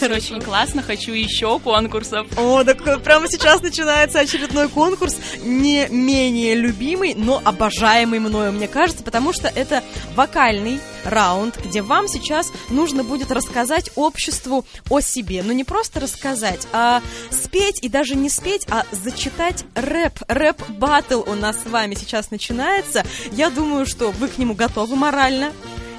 Очень 0.00 0.40
классно, 0.40 0.82
хочу 0.82 1.12
еще 1.12 1.58
конкурсов. 1.58 2.26
О, 2.38 2.62
так 2.62 3.02
прямо 3.02 3.28
сейчас 3.28 3.62
начинается 3.62 4.20
очередной 4.20 4.68
конкурс, 4.68 5.16
не 5.42 5.88
менее 5.88 6.54
любимый, 6.54 7.14
но 7.14 7.42
обожаемый 7.44 8.20
мною, 8.20 8.52
мне 8.52 8.68
кажется, 8.68 9.02
потому 9.02 9.32
что 9.32 9.48
это 9.48 9.82
вокальный 10.14 10.78
раунд, 11.04 11.58
где 11.64 11.82
вам 11.82 12.06
сейчас 12.06 12.52
нужно 12.68 13.02
будет 13.02 13.32
рассказать 13.32 13.90
обществу 13.96 14.64
о 14.88 15.00
себе. 15.00 15.42
Но 15.42 15.52
не 15.52 15.64
просто 15.64 15.98
рассказать, 15.98 16.66
а 16.72 17.02
спеть 17.30 17.82
и 17.82 17.88
даже 17.88 18.14
не 18.14 18.30
спеть, 18.30 18.66
а 18.70 18.84
зачитать 18.92 19.64
рэп. 19.74 20.20
Рэп-баттл 20.28 21.22
у 21.26 21.34
нас 21.34 21.56
с 21.56 21.68
вами 21.68 21.96
сейчас 21.96 22.30
начинается. 22.30 23.04
Я 23.32 23.50
думаю, 23.50 23.84
что 23.84 24.12
вы 24.12 24.28
к 24.28 24.38
нему 24.38 24.54
готовы 24.54 24.94
морально 24.94 25.52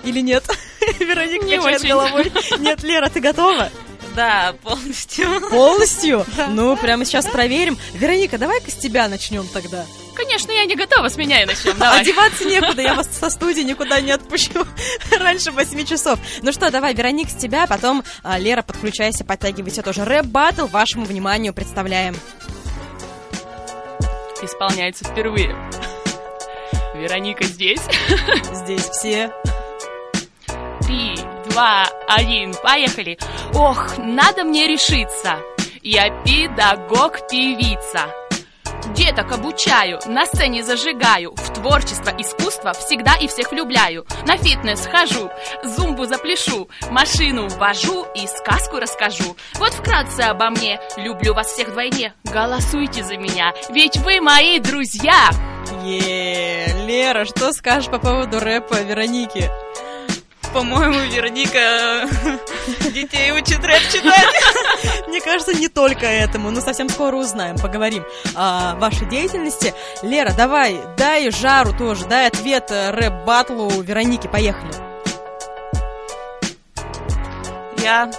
или 0.03 0.21
нет? 0.21 0.45
Вероника 0.99 1.45
не 1.45 1.57
качает 1.57 1.79
очень. 1.79 1.89
головой. 1.89 2.31
Нет, 2.59 2.83
Лера, 2.83 3.09
ты 3.09 3.19
готова? 3.19 3.69
Да, 4.15 4.55
полностью. 4.63 5.27
Полностью? 5.49 6.25
Ну, 6.49 6.75
прямо 6.75 7.05
сейчас 7.05 7.27
проверим. 7.27 7.77
Вероника, 7.93 8.37
давай-ка 8.37 8.71
с 8.71 8.75
тебя 8.75 9.07
начнем 9.07 9.47
тогда. 9.47 9.85
Конечно, 10.15 10.51
я 10.51 10.65
не 10.65 10.75
готова, 10.75 11.09
с 11.09 11.17
меня 11.17 11.43
и 11.43 11.45
начнем. 11.45 11.75
Давай. 11.77 12.01
А 12.01 12.05
деваться 12.05 12.43
некуда, 12.45 12.81
я 12.81 12.95
вас 12.95 13.07
со 13.07 13.29
студии 13.29 13.61
никуда 13.61 14.01
не 14.01 14.11
отпущу 14.11 14.65
раньше 15.19 15.51
8 15.51 15.85
часов. 15.85 16.17
Ну 16.41 16.51
что, 16.51 16.71
давай, 16.71 16.95
Вероник, 16.95 17.29
с 17.29 17.35
тебя, 17.35 17.67
потом 17.67 18.03
а, 18.23 18.39
Лера, 18.39 18.63
подключайся, 18.63 19.23
подтягивайся 19.23 19.83
тоже. 19.83 20.03
Рэп-баттл 20.03 20.65
вашему 20.65 21.05
вниманию 21.05 21.53
представляем. 21.53 22.15
Исполняется 24.41 25.03
впервые. 25.05 25.55
Вероника 26.95 27.43
здесь. 27.43 27.81
Здесь 28.51 28.89
все. 28.89 29.31
Три, 30.87 31.15
два, 31.49 31.85
один, 32.07 32.53
поехали. 32.63 33.19
Ох, 33.53 33.97
надо 33.97 34.45
мне 34.45 34.67
решиться. 34.67 35.35
Я 35.83 36.09
педагог-певица. 36.23 38.05
Деток 38.95 39.33
обучаю, 39.33 39.99
на 40.05 40.25
сцене 40.25 40.63
зажигаю, 40.63 41.33
в 41.35 41.53
творчество, 41.53 42.13
искусство 42.17 42.71
всегда 42.71 43.15
и 43.15 43.27
всех 43.27 43.51
влюбляю. 43.51 44.05
На 44.25 44.37
фитнес 44.37 44.87
хожу, 44.87 45.29
зумбу 45.61 46.05
запляшу, 46.05 46.69
машину 46.89 47.49
вожу 47.49 48.05
и 48.15 48.25
сказку 48.25 48.77
расскажу. 48.77 49.35
Вот 49.55 49.73
вкратце 49.73 50.21
обо 50.21 50.49
мне, 50.51 50.79
люблю 50.95 51.33
вас 51.33 51.47
всех 51.47 51.67
вдвойне, 51.67 52.13
голосуйте 52.23 53.03
за 53.03 53.17
меня, 53.17 53.51
ведь 53.69 53.97
вы 53.97 54.21
мои 54.21 54.59
друзья. 54.59 55.31
Е, 55.83 56.85
Лера, 56.85 57.25
что 57.25 57.51
скажешь 57.51 57.91
по 57.91 57.99
поводу 57.99 58.39
рэпа 58.39 58.75
Вероники? 58.83 59.51
По-моему, 60.57 60.97
Вероника 61.13 62.09
детей 62.91 63.31
учит 63.31 63.63
рэп 63.63 63.79
читать. 63.93 64.25
Мне 65.07 65.21
кажется, 65.21 65.53
не 65.53 65.67
только 65.67 66.07
этому, 66.07 66.49
но 66.49 66.61
совсем 66.61 66.89
скоро 66.89 67.15
узнаем, 67.15 67.57
поговорим 67.57 68.03
о 68.33 68.73
вашей 68.77 69.07
деятельности. 69.07 69.75
Лера, 70.01 70.33
давай, 70.35 70.79
дай 70.97 71.29
жару 71.29 71.77
тоже, 71.77 72.07
дай 72.07 72.25
ответ 72.25 72.71
э, 72.71 72.89
рэп-батлу 72.89 73.69
Вероники, 73.83 74.25
поехали. 74.25 74.73
Я 77.83 78.09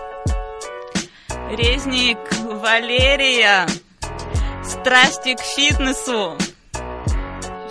резник 1.50 2.18
Валерия, 2.45 3.66
страсти 4.62 5.35
к 5.35 5.40
фитнесу, 5.40 6.38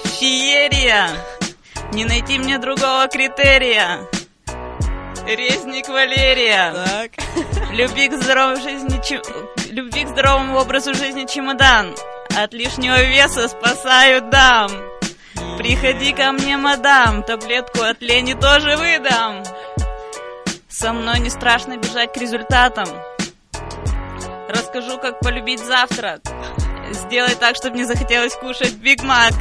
феерия, 0.04 1.08
не 1.94 2.04
найти 2.04 2.38
мне 2.38 2.58
другого 2.58 3.08
критерия. 3.08 4.10
Резник 5.28 5.90
Валерия. 5.90 6.74
Так. 6.74 7.12
Любви 7.74 8.08
к 8.08 8.14
здоровой 8.22 8.62
жизни, 8.62 9.02
чи- 9.04 9.22
любви 9.72 10.04
к 10.06 10.08
здоровому 10.10 10.60
образу 10.60 10.94
жизни 10.94 11.26
чемодан. 11.26 11.96
От 12.36 12.54
лишнего 12.54 13.02
веса 13.04 13.48
спасаю 13.48 14.22
дам. 14.22 14.72
Приходи 15.58 16.14
ко 16.14 16.32
мне, 16.32 16.58
мадам, 16.58 17.24
таблетку 17.24 17.82
от 17.82 18.02
лени 18.02 18.34
тоже 18.34 18.78
выдам. 18.78 19.44
Со 20.70 20.94
мной 20.94 21.20
не 21.20 21.30
страшно 21.30 21.78
бежать 21.78 22.14
к 22.14 22.18
результатам. 22.18 22.88
Расскажу, 24.48 24.98
как 25.00 25.20
полюбить 25.20 25.60
завтрак. 25.60 26.22
Сделай 26.92 27.36
так, 27.36 27.56
чтобы 27.56 27.76
не 27.78 27.84
захотелось 27.84 28.36
кушать 28.36 28.74
Биг 28.76 29.04
Мак. 29.04 29.34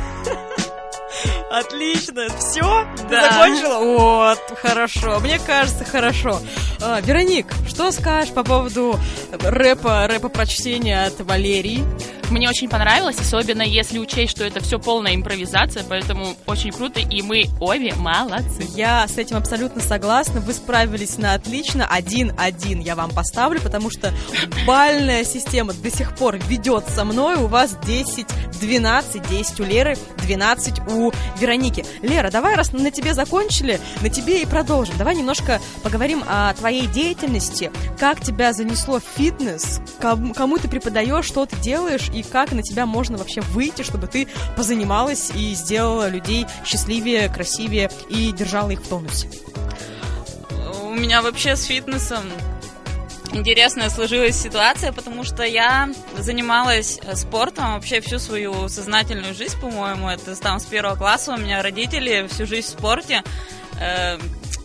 Отлично, 1.50 2.26
все? 2.38 2.86
Да. 3.08 3.30
закончила? 3.30 3.78
Вот, 3.78 4.38
хорошо. 4.60 5.20
Мне 5.20 5.38
кажется, 5.38 5.84
хорошо. 5.84 6.40
А, 6.82 7.00
Вероник, 7.00 7.46
что 7.68 7.92
скажешь 7.92 8.34
по 8.34 8.42
поводу 8.42 8.98
рэпа, 9.42 10.06
рэпа 10.08 10.28
прочтения 10.28 11.04
от 11.04 11.20
Валерии? 11.20 11.84
Мне 12.30 12.48
очень 12.48 12.68
понравилось, 12.68 13.18
особенно 13.20 13.62
если 13.62 13.98
учесть, 13.98 14.32
что 14.32 14.44
это 14.44 14.60
все 14.60 14.80
полная 14.80 15.14
импровизация, 15.14 15.84
поэтому 15.88 16.34
очень 16.46 16.72
круто, 16.72 16.98
и 16.98 17.22
мы 17.22 17.44
обе 17.60 17.94
молодцы. 17.94 18.66
Я 18.74 19.06
с 19.06 19.16
этим 19.16 19.36
абсолютно 19.36 19.80
согласна. 19.80 20.40
Вы 20.40 20.52
справились 20.52 21.18
на 21.18 21.34
отлично. 21.34 21.86
Один-один 21.86 22.80
я 22.80 22.96
вам 22.96 23.10
поставлю, 23.10 23.60
потому 23.60 23.90
что 23.90 24.12
бальная 24.66 25.24
система 25.24 25.72
до 25.72 25.90
сих 25.90 26.16
пор 26.16 26.36
ведет 26.48 26.84
со 26.88 27.04
мной. 27.04 27.36
У 27.36 27.46
вас 27.46 27.76
10-12, 27.84 29.28
10 29.28 29.60
у 29.60 29.64
Леры, 29.64 29.96
12 30.18 30.80
у 30.88 31.12
Вероники. 31.38 31.84
Лера, 32.02 32.30
давай, 32.30 32.56
раз 32.56 32.72
на 32.72 32.90
тебе 32.90 33.14
закончили, 33.14 33.80
на 34.02 34.08
тебе 34.10 34.42
и 34.42 34.46
продолжим. 34.46 34.96
Давай 34.98 35.14
немножко 35.14 35.60
поговорим 35.84 36.24
о 36.28 36.52
твоей 36.54 36.86
деятельности. 36.88 37.70
Как 38.00 38.20
тебя 38.20 38.52
занесло 38.52 38.98
в 38.98 39.04
фитнес? 39.16 39.80
Ком- 40.00 40.34
Кому 40.34 40.58
ты 40.58 40.68
преподаешь, 40.68 41.24
что 41.24 41.46
ты 41.46 41.56
делаешь? 41.60 42.08
И 42.16 42.22
как 42.22 42.52
на 42.52 42.62
тебя 42.62 42.86
можно 42.86 43.18
вообще 43.18 43.42
выйти, 43.42 43.82
чтобы 43.82 44.06
ты 44.06 44.26
позанималась 44.56 45.30
и 45.34 45.54
сделала 45.54 46.08
людей 46.08 46.46
счастливее, 46.64 47.28
красивее 47.28 47.90
и 48.08 48.32
держала 48.32 48.70
их 48.70 48.80
в 48.80 48.88
тонусе? 48.88 49.28
У 50.82 50.94
меня 50.94 51.20
вообще 51.20 51.56
с 51.56 51.64
фитнесом 51.64 52.24
интересная 53.32 53.90
сложилась 53.90 54.34
ситуация, 54.34 54.92
потому 54.92 55.24
что 55.24 55.42
я 55.42 55.90
занималась 56.16 56.98
э, 57.02 57.16
спортом 57.16 57.74
вообще 57.74 58.00
всю 58.00 58.18
свою 58.18 58.70
сознательную 58.70 59.34
жизнь, 59.34 59.60
по-моему, 59.60 60.08
это 60.08 60.34
там 60.36 60.58
с 60.58 60.64
первого 60.64 60.96
класса 60.96 61.34
у 61.34 61.36
меня 61.36 61.62
родители 61.62 62.26
всю 62.30 62.46
жизнь 62.46 62.68
в 62.68 62.70
спорте. 62.70 63.22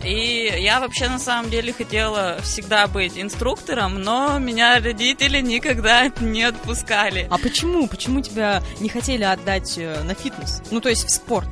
Э, 0.03 0.07
И 0.07 0.61
я 0.61 0.79
вообще 0.79 1.07
на 1.07 1.19
самом 1.19 1.49
деле 1.49 1.73
хотела 1.73 2.39
всегда 2.43 2.87
быть 2.87 3.17
инструктором, 3.17 4.01
но 4.01 4.39
меня 4.39 4.79
родители 4.79 5.39
никогда 5.41 6.09
не 6.19 6.43
отпускали. 6.43 7.27
А 7.29 7.37
почему? 7.37 7.87
Почему 7.87 8.21
тебя 8.21 8.61
не 8.79 8.89
хотели 8.89 9.23
отдать 9.23 9.77
э, 9.77 10.01
на 10.03 10.13
фитнес? 10.13 10.61
Ну, 10.71 10.81
то 10.81 10.89
есть 10.89 11.05
в 11.05 11.09
спорт. 11.09 11.49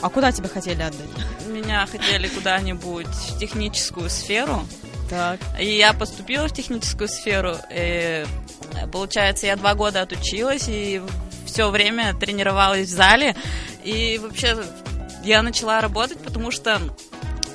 А 0.00 0.08
куда 0.08 0.32
тебя 0.32 0.48
хотели 0.48 0.82
отдать? 0.82 1.08
Меня 1.46 1.86
хотели 1.86 2.26
куда-нибудь 2.28 3.06
в 3.06 3.38
техническую 3.38 4.10
сферу. 4.10 4.66
Так. 5.08 5.38
И 5.60 5.76
я 5.76 5.92
поступила 5.92 6.48
в 6.48 6.52
техническую 6.52 7.06
сферу. 7.08 7.56
И, 7.70 8.24
получается, 8.90 9.46
я 9.46 9.56
два 9.56 9.74
года 9.74 10.02
отучилась 10.02 10.64
и 10.68 11.00
все 11.46 11.70
время 11.70 12.14
тренировалась 12.14 12.88
в 12.88 12.90
зале. 12.90 13.36
И 13.84 14.18
вообще 14.22 14.56
я 15.22 15.42
начала 15.42 15.80
работать, 15.80 16.18
потому 16.18 16.50
что 16.50 16.80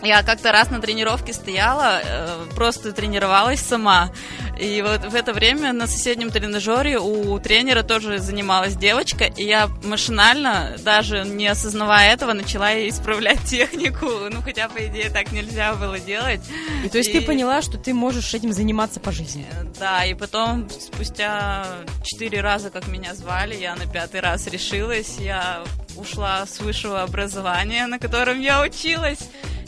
я 0.03 0.23
как-то 0.23 0.51
раз 0.51 0.69
на 0.69 0.79
тренировке 0.79 1.33
стояла, 1.33 2.01
э, 2.03 2.45
просто 2.55 2.91
тренировалась 2.93 3.60
сама. 3.62 4.12
И 4.60 4.81
вот 4.81 5.05
в 5.12 5.13
это 5.15 5.33
время 5.33 5.71
на 5.73 5.86
соседнем 5.88 6.31
тренажере 6.31 6.97
у 6.99 7.38
тренера 7.39 7.83
тоже 7.83 8.17
занималась 8.19 8.75
девочка, 8.75 9.25
и 9.25 9.43
я 9.45 9.69
машинально, 9.83 10.75
даже 10.79 11.23
не 11.25 11.47
осознавая 11.47 12.13
этого, 12.13 12.33
начала 12.33 12.73
исправлять 12.89 13.43
технику. 13.45 14.07
Ну, 14.31 14.41
хотя, 14.41 14.67
по 14.69 14.86
идее, 14.86 15.10
так 15.10 15.31
нельзя 15.31 15.73
было 15.73 15.99
делать. 15.99 16.41
И 16.83 16.89
то 16.89 16.97
есть 16.97 17.10
И- 17.10 17.19
ты 17.19 17.21
поняла, 17.25 17.62
что 17.62 17.77
ты 17.77 17.93
можешь 17.93 18.33
этим 18.33 18.51
заниматься 18.53 18.99
по 18.99 19.12
жизни? 19.12 19.45
Э, 19.51 19.63
Да, 19.79 20.05
и 20.05 20.13
потом, 20.13 20.67
спустя 20.69 21.65
четыре 22.03 22.41
раза, 22.41 22.69
как 22.69 22.88
меня 22.88 23.13
звали, 23.13 23.55
я 23.55 23.75
на 23.75 23.86
пятый 23.86 24.21
раз 24.21 24.47
решилась, 24.47 25.17
я 25.19 25.60
ушла 25.95 26.45
с 26.45 26.60
высшего 26.60 27.01
образования, 27.03 27.86
на 27.88 27.99
котором 27.99 28.39
я 28.39 28.62
училась, 28.62 29.19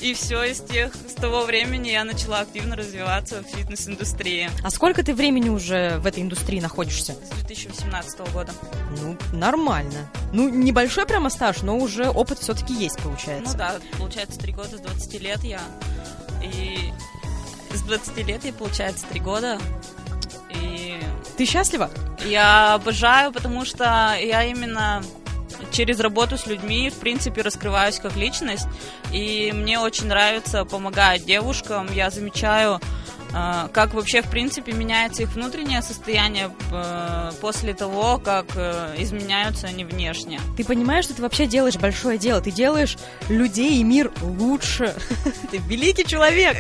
и 0.02 0.14
все, 0.14 0.44
и 0.44 0.54
с, 0.54 0.62
тех, 0.62 0.94
с 0.96 1.14
того 1.14 1.44
времени 1.44 1.90
я 1.90 2.04
начала 2.04 2.40
активно 2.40 2.76
развиваться 2.76 3.44
в 3.44 3.48
фитнес-индустрии 3.48 4.50
А 4.64 4.70
сколько 4.70 5.04
ты 5.04 5.14
времени 5.14 5.50
уже 5.50 5.98
в 6.00 6.06
этой 6.08 6.24
индустрии 6.24 6.60
находишься? 6.60 7.14
с 7.14 7.30
2018 7.46 8.20
года. 8.32 8.52
Ну, 9.02 9.18
нормально. 9.34 10.10
Ну, 10.32 10.48
небольшой 10.50 11.06
прямо 11.06 11.30
стаж, 11.30 11.62
но 11.64 11.78
уже 11.78 12.10
опыт 12.10 12.40
все-таки 12.40 12.74
есть, 12.74 12.98
Ну 13.00 13.04
получается. 13.10 13.58
да, 13.58 13.76
получается, 13.98 14.40
три 14.40 14.54
года, 14.54 14.78
с 14.78 14.82
20 14.82 15.22
лет 15.22 15.44
я, 15.44 15.60
и 16.42 16.92
с 17.74 17.82
20 17.82 18.26
лет 18.26 18.46
я, 18.46 18.54
получается, 18.54 19.06
три 19.10 19.20
года, 19.20 19.60
и 20.52 21.00
Ты 21.38 21.46
счастлива? 21.46 21.90
Я 22.26 22.74
обожаю, 22.76 23.32
потому 23.32 23.66
что 23.66 24.16
я 24.20 24.44
именно 24.44 25.02
через 25.72 26.00
работу 26.00 26.38
с 26.38 26.48
людьми, 26.48 26.90
в 26.90 27.00
принципе, 27.00 27.42
раскрываюсь 27.42 28.00
как 28.00 28.16
личность. 28.16 28.68
И 29.12 29.52
мне 29.54 29.80
очень 29.80 30.08
нравится 30.08 30.66
помогать 30.66 31.26
девушкам. 31.26 31.88
Я 31.92 32.10
замечаю, 32.10 32.80
как 33.32 33.94
вообще, 33.94 34.22
в 34.22 34.30
принципе, 34.30 34.72
меняется 34.72 35.24
их 35.24 35.34
внутреннее 35.34 35.82
состояние 35.82 36.52
э, 36.72 37.32
после 37.42 37.74
того, 37.74 38.18
как 38.18 38.46
э, 38.56 38.96
изменяются 38.98 39.68
они 39.68 39.86
внешне. 39.86 40.40
Ты 40.58 40.64
понимаешь, 40.64 41.06
что 41.06 41.14
ты 41.14 41.22
вообще 41.22 41.46
делаешь 41.46 41.78
большое 41.78 42.18
дело. 42.18 42.42
Ты 42.42 42.52
делаешь 42.52 42.98
людей 43.30 43.80
и 43.80 43.84
мир 43.84 44.12
лучше. 44.22 44.96
Ты 45.52 45.58
великий 45.58 46.06
человек. 46.06 46.58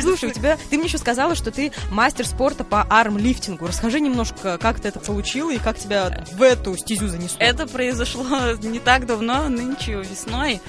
Слушай, 0.00 0.30
у 0.30 0.32
тебя... 0.32 0.58
Ты 0.70 0.76
мне 0.76 0.86
еще 0.86 0.98
сказала, 0.98 1.34
что 1.34 1.50
ты 1.50 1.72
мастер 1.90 2.26
спорта 2.26 2.64
по 2.64 2.82
армлифтингу. 2.82 3.66
Расскажи 3.66 4.00
немножко, 4.00 4.58
как 4.58 4.80
ты 4.80 4.88
это 4.88 5.00
получила 5.00 5.52
и 5.52 5.58
как 5.58 5.78
тебя 5.78 6.24
в 6.32 6.42
эту 6.42 6.76
стезю 6.76 7.08
занесло. 7.08 7.36
Это 7.38 7.66
произошло 7.66 8.52
не 8.62 8.80
так 8.80 9.06
давно, 9.06 9.48
нынче 9.48 9.94
весной. 9.94 10.60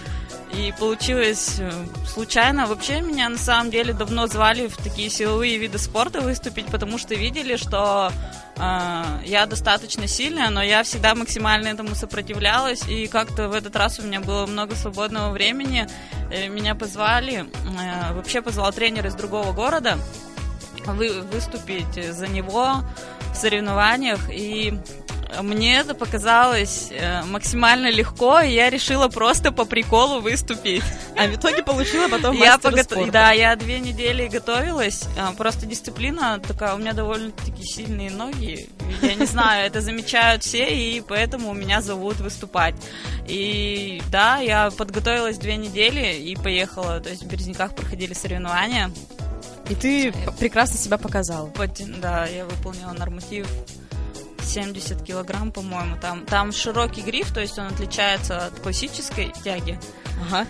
И 0.54 0.74
получилось 0.80 1.58
э, 1.60 1.72
случайно. 2.08 2.66
Вообще 2.66 3.02
меня 3.02 3.30
на 3.30 3.38
самом 3.38 3.70
деле 3.72 3.94
давно 3.94 4.28
звали 4.28 4.68
в 4.68 4.78
такие 4.78 5.10
силовые 5.10 5.58
виды 5.58 5.78
спорта 5.78 6.22
выступить, 6.22 6.66
потому 6.68 6.98
что 6.98 7.14
видели, 7.14 7.56
что 7.56 8.12
э, 8.58 9.04
я 9.26 9.46
достаточно 9.46 10.08
сильная, 10.08 10.50
но 10.50 10.64
я 10.64 10.84
всегда 10.84 11.14
максимально 11.14 11.68
этому 11.68 11.94
сопротивлялась. 11.94 12.88
И 12.88 13.08
как-то 13.08 13.48
в 13.48 13.54
этот 13.54 13.76
раз 13.76 14.00
у 14.00 14.04
меня 14.04 14.22
было 14.22 14.48
много 14.48 14.76
свободного 14.76 15.32
времени. 15.32 15.88
э, 16.32 16.48
меня 16.48 16.74
позвали, 16.74 17.46
э, 17.46 18.14
вообще 18.14 18.42
позвал 18.42 18.74
тренер 18.74 19.06
из 19.06 19.16
другого 19.16 19.54
города 19.54 19.98
вы, 20.86 21.22
выступить 21.22 22.14
за 22.14 22.28
него 22.28 22.78
в 23.34 23.36
соревнованиях. 23.36 24.20
И 24.32 24.74
Мне 25.42 25.78
это 25.78 25.94
показалось 25.94 26.88
э, 26.92 27.24
максимально 27.24 27.90
легко, 27.92 28.40
и 28.40 28.52
я 28.52 28.70
решила 28.70 29.10
просто 29.10 29.52
по 29.52 29.66
приколу 29.66 30.22
выступить. 30.22 30.84
А 31.16 31.28
в 31.28 31.36
итоге 31.36 31.62
получила 31.64 32.08
потом 32.08 32.36
я 32.36 32.58
погот- 32.58 32.84
спорта. 32.84 33.12
Да, 33.12 33.32
я 33.32 33.56
две 33.56 33.80
недели 33.80 34.28
готовилась. 34.28 35.04
а, 35.20 35.32
Просто 35.34 35.66
дисциплина 35.66 36.40
такая, 36.46 36.74
у 36.74 36.78
меня 36.80 36.94
довольно-таки 36.94 37.64
сильные 37.64 38.10
ноги. 38.10 38.68
Я 39.02 39.14
не 39.14 39.26
знаю, 39.26 39.68
это 39.68 39.82
замечают 39.82 40.44
все, 40.44 40.68
и 40.68 41.02
поэтому 41.02 41.54
меня 41.54 41.82
зовут 41.82 42.18
выступать. 42.20 42.76
И 43.28 44.02
да, 44.12 44.38
я 44.40 44.72
подготовилась 44.72 45.38
две 45.38 45.58
недели 45.58 46.16
и 46.18 46.36
поехала. 46.36 47.00
То 47.00 47.10
есть 47.10 47.24
в 47.24 47.28
Березняках 47.28 47.76
проходили 47.76 48.14
соревнования. 48.14 48.90
И 49.70 49.76
ты 49.76 50.12
п- 50.12 50.32
прекрасно 50.40 50.78
себя 50.78 50.98
показала. 50.98 51.52
Да, 52.02 52.26
я 52.26 52.46
выполнила 52.46 52.92
норматив 52.94 53.46
70 54.50 55.02
килограмм, 55.04 55.52
по-моему. 55.52 55.96
Там, 56.02 56.26
там 56.26 56.52
широкий 56.52 57.02
гриф, 57.02 57.32
то 57.34 57.40
есть 57.42 57.58
он 57.60 57.68
отличается 57.68 58.48
от 58.48 58.60
классической 58.60 59.32
тяги. 59.44 59.80
Ага. 60.28 60.46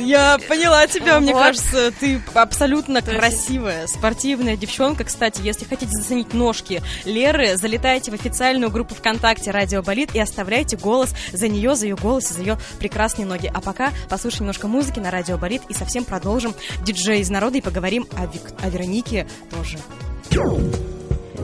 Я 0.00 0.38
поняла 0.48 0.86
тебя, 0.86 1.18
мне 1.18 1.32
Вот. 1.32 1.42
кажется, 1.42 1.90
ты 1.90 2.22
абсолютно 2.34 3.02
То 3.02 3.10
есть- 3.10 3.18
красивая, 3.20 3.88
спортивная 3.88 4.56
девчонка. 4.56 5.02
Кстати, 5.02 5.40
если 5.42 5.64
хотите 5.64 5.90
заценить 5.90 6.34
ножки 6.34 6.82
Леры, 7.04 7.56
залетайте 7.56 8.12
в 8.12 8.14
официальную 8.14 8.70
группу 8.70 8.94
ВКонтакте 8.94 9.50
«Радио 9.50 9.82
Болит» 9.82 10.14
и 10.14 10.20
оставляйте 10.20 10.76
голос 10.76 11.14
за 11.32 11.48
нее, 11.48 11.74
за 11.74 11.86
ее 11.86 11.96
голос 11.96 12.30
и 12.30 12.34
за 12.34 12.40
ее 12.42 12.58
прекрасные 12.78 13.26
ноги. 13.26 13.50
А 13.52 13.60
пока 13.60 13.92
послушаем 14.08 14.42
немножко 14.42 14.68
музыки 14.68 15.00
на 15.00 15.10
«Радио 15.10 15.36
Болит» 15.36 15.62
и 15.68 15.74
совсем 15.74 16.04
продолжим 16.04 16.54
диджей 16.84 17.18
из 17.20 17.30
народа 17.30 17.58
и 17.58 17.60
поговорим 17.60 18.06
о, 18.16 18.26
Вик- 18.26 18.54
о 18.62 18.68
Веронике 18.68 19.26
тоже. 19.50 19.78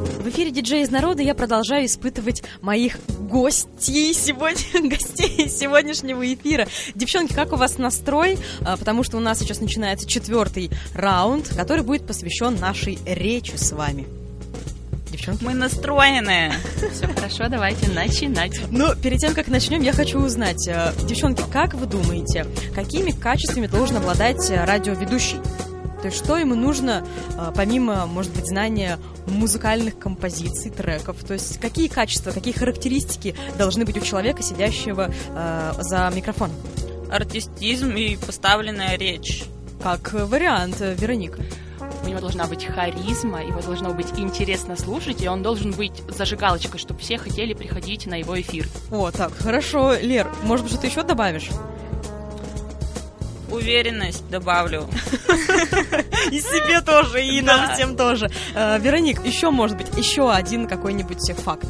В 0.04 0.28
эфире 0.28 0.50
диджей 0.50 0.82
из 0.82 0.90
народа 0.90 1.22
я 1.22 1.34
продолжаю 1.34 1.86
испытывать 1.86 2.42
моих 2.60 2.98
гостей 3.30 4.14
сегодня, 4.14 4.88
гостей 4.88 5.48
сегодняшнего 5.48 6.32
эфира. 6.32 6.66
Девчонки, 6.94 7.32
как 7.32 7.52
у 7.52 7.56
вас 7.56 7.78
настрой? 7.78 8.38
А, 8.64 8.76
Потому 8.76 9.02
что 9.02 9.16
у 9.16 9.20
нас 9.20 9.38
сейчас 9.38 9.60
начинается 9.60 10.06
четвертый 10.06 10.70
раунд, 10.94 11.48
который 11.48 11.84
будет 11.84 12.06
посвящен 12.06 12.56
нашей 12.56 12.98
речи 13.06 13.56
с 13.56 13.72
вами. 13.72 14.06
Девчонки. 15.10 15.44
Мы 15.44 15.54
настроены. 15.54 16.52
Все 16.92 17.06
хорошо, 17.06 17.48
давайте 17.48 17.88
начинать. 17.90 18.60
Но 18.70 18.94
перед 18.94 19.20
тем, 19.20 19.32
как 19.32 19.48
начнем, 19.48 19.80
я 19.80 19.92
хочу 19.92 20.18
узнать, 20.18 20.66
э, 20.68 20.92
девчонки, 21.06 21.42
как 21.52 21.74
вы 21.74 21.86
думаете, 21.86 22.46
какими 22.74 23.10
качествами 23.10 23.66
должен 23.66 23.98
обладать 23.98 24.50
э, 24.50 24.64
радиоведущий? 24.64 25.38
То 26.04 26.08
есть 26.08 26.22
что 26.22 26.36
ему 26.36 26.54
нужно, 26.54 27.02
э, 27.38 27.50
помимо, 27.56 28.04
может 28.04 28.30
быть, 28.34 28.46
знания 28.46 28.98
музыкальных 29.26 29.98
композиций, 29.98 30.70
треков? 30.70 31.24
То 31.24 31.32
есть 31.32 31.58
какие 31.58 31.88
качества, 31.88 32.30
какие 32.30 32.52
характеристики 32.52 33.34
должны 33.56 33.86
быть 33.86 33.96
у 33.96 34.02
человека, 34.02 34.42
сидящего 34.42 35.10
э, 35.10 35.72
за 35.78 36.12
микрофоном? 36.14 36.56
Артистизм 37.10 37.92
и 37.92 38.16
поставленная 38.16 38.98
речь. 38.98 39.44
Как 39.82 40.12
вариант, 40.12 40.76
Вероника. 40.80 41.40
У 42.04 42.06
него 42.06 42.20
должна 42.20 42.44
быть 42.44 42.66
харизма, 42.66 43.42
его 43.42 43.62
должно 43.62 43.94
быть 43.94 44.08
интересно 44.18 44.76
слушать, 44.76 45.22
и 45.22 45.28
он 45.28 45.42
должен 45.42 45.70
быть 45.70 46.02
зажигалочкой, 46.06 46.78
чтобы 46.78 47.00
все 47.00 47.16
хотели 47.16 47.54
приходить 47.54 48.04
на 48.04 48.16
его 48.16 48.38
эфир. 48.38 48.66
О, 48.90 49.10
так, 49.10 49.32
хорошо. 49.38 49.94
Лер, 49.94 50.30
может 50.42 50.64
быть, 50.64 50.72
что-то 50.72 50.86
еще 50.86 51.02
добавишь? 51.02 51.48
Уверенность 53.54 54.28
добавлю. 54.30 54.88
И 56.30 56.40
себе 56.40 56.80
тоже, 56.80 57.24
и 57.24 57.40
нам 57.40 57.74
всем 57.74 57.96
тоже. 57.96 58.30
Э, 58.54 58.78
Вероник, 58.78 59.24
еще, 59.24 59.50
может 59.50 59.76
быть, 59.76 59.88
еще 59.96 60.32
один 60.32 60.66
какой-нибудь 60.66 61.20
факт, 61.38 61.66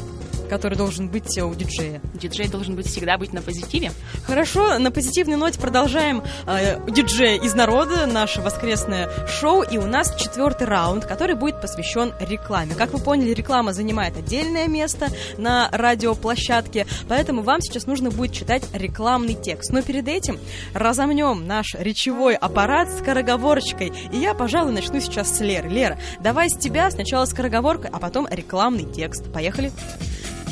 который 0.55 0.79
должен 0.79 1.09
быть 1.09 1.37
э, 1.37 1.43
у 1.43 1.53
диджея. 1.53 2.01
Диджей 2.15 2.47
должен 2.47 2.77
быть 2.77 2.87
всегда 2.87 3.19
быть 3.19 3.33
на 3.33 3.43
позитиве. 3.43 3.91
Хорошо, 4.25 4.79
на 4.79 4.93
позитивной 4.93 5.37
ноте 5.37 5.59
продолжаем 5.59 6.23
э, 6.47 6.79
диджей 6.89 7.39
из 7.39 7.55
народа, 7.55 8.07
наше 8.07 8.41
воскресное 8.41 9.11
шоу, 9.27 9.63
и 9.63 9.79
у 9.79 9.87
нас 9.87 10.15
четвертый 10.15 10.69
раунд, 10.69 11.07
который 11.07 11.35
будет 11.35 11.61
посвящен 11.61 12.15
рекламе. 12.21 12.77
Как 12.77 12.93
вы 12.93 13.01
поняли, 13.01 13.35
реклама 13.35 13.73
занимает 13.73 14.17
отдельное 14.17 14.69
место 14.69 15.09
на 15.39 15.69
радиоплощадке, 15.73 16.87
поэтому 17.09 17.43
вам 17.43 17.61
сейчас 17.61 17.89
нужно 17.89 18.11
будет 18.11 18.33
читать 18.33 18.63
рекламный 18.73 19.35
текст. 19.35 19.73
Но 19.73 19.83
перед 19.83 20.07
этим 20.07 20.39
разомнем 20.73 21.49
наш 21.49 21.75
речевой 21.75 22.37
аппарат 22.37 22.93
скороговорочкой, 23.01 23.93
и 24.13 24.19
я, 24.19 24.35
пожалуй, 24.35 24.71
начну 24.71 25.01
сейчас 25.01 25.37
с 25.37 25.41
Леры. 25.41 25.69
Лера, 25.69 25.99
давай 26.21 26.49
с 26.49 26.57
тебя 26.57 26.93
сначала 26.93 27.25
скороговорка, 27.25 27.91
а 27.93 27.99
потом 27.99 28.29
рекламный 28.31 28.85
текст. 28.85 29.33
Поехали. 29.33 29.73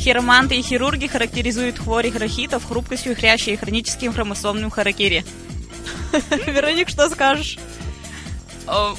Хироманты 0.03 0.57
и 0.57 0.63
хирурги 0.63 1.07
характеризуют 1.07 1.79
хворих 1.79 2.17
рахитов 2.17 2.65
хрупкостью 2.65 3.15
хрящей 3.15 3.53
и 3.53 3.57
хроническим 3.57 4.13
хромосомным 4.13 4.69
харакири. 4.69 5.25
Вероник, 6.47 6.89
что 6.89 7.09
скажешь? 7.09 7.57
О, 8.67 8.97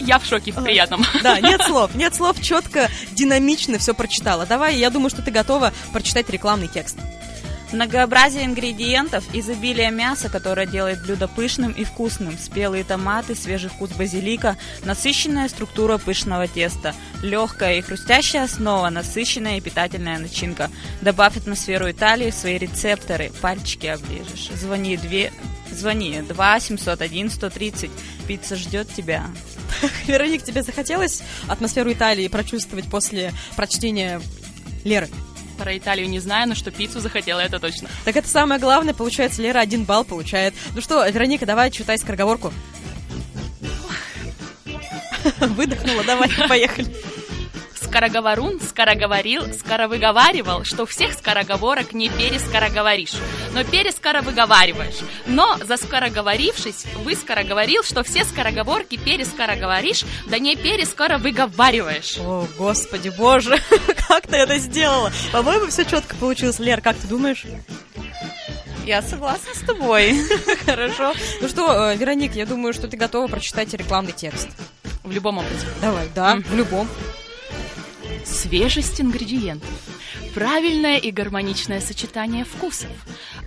Я 0.00 0.18
в 0.18 0.24
шоке, 0.24 0.50
в 0.50 0.60
приятном. 0.60 1.04
Да, 1.22 1.38
нет 1.38 1.62
слов, 1.66 1.94
нет 1.94 2.12
слов, 2.16 2.40
четко, 2.42 2.90
динамично 3.12 3.78
все 3.78 3.94
прочитала. 3.94 4.44
Давай, 4.44 4.76
я 4.78 4.90
думаю, 4.90 5.10
что 5.10 5.22
ты 5.22 5.30
готова 5.30 5.72
прочитать 5.92 6.28
рекламный 6.28 6.66
текст. 6.66 6.96
Многообразие 7.72 8.44
ингредиентов, 8.44 9.24
изобилие 9.32 9.90
мяса, 9.90 10.28
которое 10.28 10.66
делает 10.66 11.02
блюдо 11.02 11.26
пышным 11.26 11.72
и 11.72 11.84
вкусным, 11.84 12.36
спелые 12.38 12.84
томаты, 12.84 13.34
свежий 13.34 13.70
вкус 13.70 13.90
базилика, 13.92 14.58
насыщенная 14.84 15.48
структура 15.48 15.96
пышного 15.96 16.46
теста, 16.46 16.94
легкая 17.22 17.78
и 17.78 17.80
хрустящая 17.80 18.44
основа, 18.44 18.90
насыщенная 18.90 19.56
и 19.56 19.60
питательная 19.60 20.18
начинка. 20.18 20.70
Добавь 21.00 21.36
атмосферу 21.38 21.90
Италии 21.90 22.30
в 22.30 22.34
свои 22.34 22.58
рецепторы, 22.58 23.32
пальчики 23.40 23.86
оближешь. 23.86 24.50
Звони, 24.54 24.96
две... 24.96 25.32
Звони 25.70 26.20
2 26.20 26.60
701 26.60 27.30
130. 27.30 27.90
Пицца 28.28 28.56
ждет 28.56 28.92
тебя. 28.94 29.24
Вероник, 30.06 30.42
тебе 30.42 30.62
захотелось 30.62 31.22
атмосферу 31.48 31.90
Италии 31.90 32.28
прочувствовать 32.28 32.90
после 32.90 33.32
прочтения 33.56 34.20
Леры? 34.84 35.08
Про 35.62 35.78
Италию 35.78 36.08
не 36.08 36.18
знаю, 36.18 36.48
но 36.48 36.56
что 36.56 36.72
пиццу 36.72 36.98
захотела, 36.98 37.38
это 37.38 37.60
точно. 37.60 37.88
Так 38.04 38.16
это 38.16 38.26
самое 38.26 38.60
главное, 38.60 38.94
получается, 38.94 39.40
Лера 39.42 39.60
один 39.60 39.84
балл 39.84 40.04
получает. 40.04 40.54
Ну 40.74 40.80
что, 40.80 41.06
Вероника, 41.06 41.46
давай 41.46 41.70
читай 41.70 41.96
скороговорку. 41.98 42.52
Выдохнула, 45.38 46.02
давай, 46.02 46.28
поехали. 46.48 46.92
Скороговорун 47.92 48.58
скороговорил, 48.58 49.52
скоровыговаривал, 49.52 50.64
что 50.64 50.86
всех 50.86 51.12
скороговорок 51.12 51.92
не 51.92 52.08
перескороговоришь, 52.08 53.12
но 53.52 53.64
перескоровыговариваешь. 53.64 55.00
Но 55.26 55.58
за 55.58 55.76
скороговорившись, 55.76 56.86
вы 57.04 57.14
скороговорил, 57.14 57.82
что 57.82 58.02
все 58.02 58.24
скороговорки 58.24 58.96
перескороговоришь, 58.96 60.06
да 60.26 60.38
не 60.38 60.56
перескоровыговариваешь. 60.56 62.16
О, 62.16 62.48
господи, 62.56 63.10
боже, 63.10 63.58
как 64.08 64.26
ты 64.26 64.36
это 64.36 64.56
сделала? 64.56 65.12
По-моему, 65.30 65.66
все 65.66 65.84
четко 65.84 66.16
получилось. 66.16 66.60
Лер, 66.60 66.80
как 66.80 66.96
ты 66.96 67.06
думаешь? 67.06 67.44
Я 68.86 69.02
согласна 69.02 69.54
с 69.54 69.66
тобой. 69.66 70.18
Хорошо. 70.64 71.12
Ну 71.42 71.48
что, 71.48 71.90
э, 71.90 71.96
Вероник, 71.98 72.36
я 72.36 72.46
думаю, 72.46 72.72
что 72.72 72.88
ты 72.88 72.96
готова 72.96 73.26
прочитать 73.26 73.74
рекламный 73.74 74.12
текст. 74.12 74.48
В 75.04 75.12
любом 75.12 75.38
образе. 75.38 75.66
Давай, 75.82 76.08
да, 76.14 76.36
в 76.36 76.54
любом. 76.54 76.88
Свежесть 78.24 79.00
ингредиентов. 79.00 79.68
Правильное 80.34 80.96
и 80.96 81.10
гармоничное 81.10 81.80
сочетание 81.80 82.44
вкусов. 82.44 82.90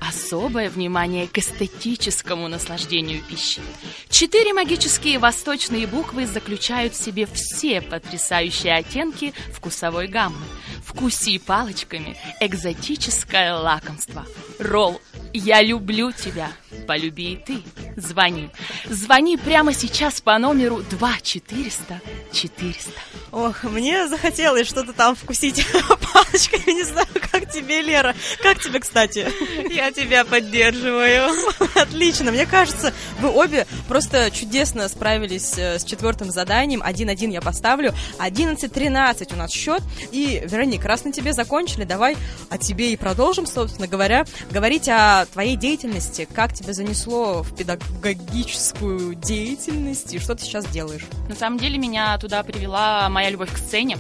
Особое 0.02 0.70
внимание 0.70 1.28
к 1.28 1.38
эстетическому 1.38 2.48
наслаждению 2.48 3.22
пищи. 3.24 3.62
Четыре 4.10 4.54
магические 4.54 5.20
восточные 5.20 5.88
буквы 5.88 6.28
заключают 6.28 6.94
в 6.94 7.04
себе 7.04 7.26
все 7.26 7.82
потрясающие 7.82 8.76
оттенки 8.76 9.34
вкусовой 9.52 10.08
гаммы. 10.08 10.38
Вкуси 10.86 11.40
палочками 11.40 12.16
экзотическое 12.40 13.56
лакомство. 13.56 14.26
Ролл. 14.60 15.02
Я 15.34 15.62
люблю 15.62 16.12
тебя. 16.14 16.50
Полюби 16.88 17.34
и 17.34 17.36
ты. 17.36 17.64
Звони. 17.98 18.50
Звони 18.86 19.36
прямо 19.36 19.74
сейчас 19.74 20.22
по 20.22 20.38
номеру 20.38 20.82
2 20.90 21.18
400 21.22 22.02
400. 22.32 22.92
Ох, 23.32 23.64
мне 23.64 24.08
захотелось 24.08 24.68
что-то 24.68 24.94
там 24.94 25.16
вкусить 25.16 25.66
палочками. 26.14 26.72
Не 26.72 26.84
знаю, 26.84 27.08
как 27.32 27.52
тебе, 27.52 27.82
Лера. 27.82 28.16
Как 28.42 28.62
тебе, 28.62 28.80
кстати? 28.80 29.28
Я 29.74 29.92
тебя 29.92 30.24
поддерживаю. 30.24 31.32
Отлично. 31.76 32.32
Мне 32.32 32.46
кажется, 32.46 32.94
вы 33.20 33.30
обе 33.30 33.68
просто 33.90 34.32
чудесно 34.32 34.88
справились 34.88 35.58
э, 35.58 35.80
с 35.80 35.84
четвертым 35.84 36.32
заданием. 36.32 36.82
1-1 36.82 37.32
я 37.32 37.42
поставлю. 37.42 37.94
11-13 38.20 39.34
у 39.34 39.38
нас 39.38 39.52
счет. 39.52 39.82
И, 40.12 40.44
Вероник, 40.76 40.86
раз 40.86 41.06
на 41.06 41.12
тебе 41.14 41.32
закончили, 41.32 41.86
давай 41.86 42.18
о 42.50 42.58
тебе 42.58 42.92
и 42.92 42.98
продолжим, 42.98 43.46
собственно 43.46 43.88
говоря. 43.88 44.26
Говорить 44.52 44.90
о 44.90 45.26
твоей 45.26 45.56
деятельности. 45.56 46.28
Как 46.34 46.54
тебя 46.54 46.74
занесло 46.74 47.44
в 47.44 47.56
педагогическую 47.56 49.16
деятельность 49.16 50.14
и 50.14 50.20
что 50.20 50.36
ты 50.36 50.44
сейчас 50.44 50.66
делаешь? 50.68 51.06
На 51.30 51.36
самом 51.36 51.60
деле 51.60 51.78
меня 51.78 52.18
туда 52.18 52.44
привела 52.44 53.08
моя 53.10 53.30
любовь 53.30 53.54
к 53.54 53.58
сцене. 53.58 53.98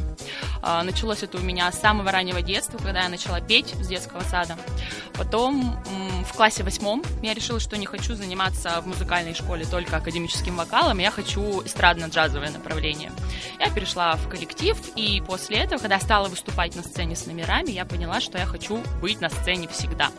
А, 0.61 0.83
Началось 0.83 1.23
это 1.23 1.37
у 1.37 1.41
меня 1.41 1.71
с 1.71 1.79
самого 1.79 2.11
раннего 2.11 2.41
детства, 2.41 2.77
когда 2.77 3.03
я 3.03 3.09
начала 3.09 3.39
петь 3.39 3.73
с 3.79 3.87
детского 3.87 4.21
сада. 4.21 4.57
Потом 5.17 5.77
в 6.25 6.33
классе 6.33 6.63
восьмом 6.63 7.03
я 7.21 7.33
решила, 7.33 7.59
что 7.59 7.77
не 7.77 7.85
хочу 7.85 8.15
заниматься 8.15 8.81
в 8.81 8.87
музыкальной 8.87 9.33
школе 9.33 9.65
только 9.65 9.97
академическим 9.97 10.57
вокалом, 10.57 10.97
я 10.97 11.11
хочу 11.11 11.61
эстрадно-джазовое 11.61 12.51
направление. 12.51 13.11
Я 13.59 13.69
перешла 13.69 14.15
в 14.15 14.27
коллектив, 14.27 14.77
и 14.95 15.21
после 15.25 15.57
этого, 15.57 15.79
когда 15.79 15.99
стала 15.99 16.27
выступать 16.27 16.75
на 16.75 16.83
сцене 16.83 17.15
с 17.15 17.25
номерами, 17.25 17.71
я 17.71 17.85
поняла, 17.85 18.19
что 18.19 18.37
я 18.37 18.45
хочу 18.45 18.81
быть 19.01 19.21
на 19.21 19.29
сцене 19.29 19.67
всегда. 19.67 20.09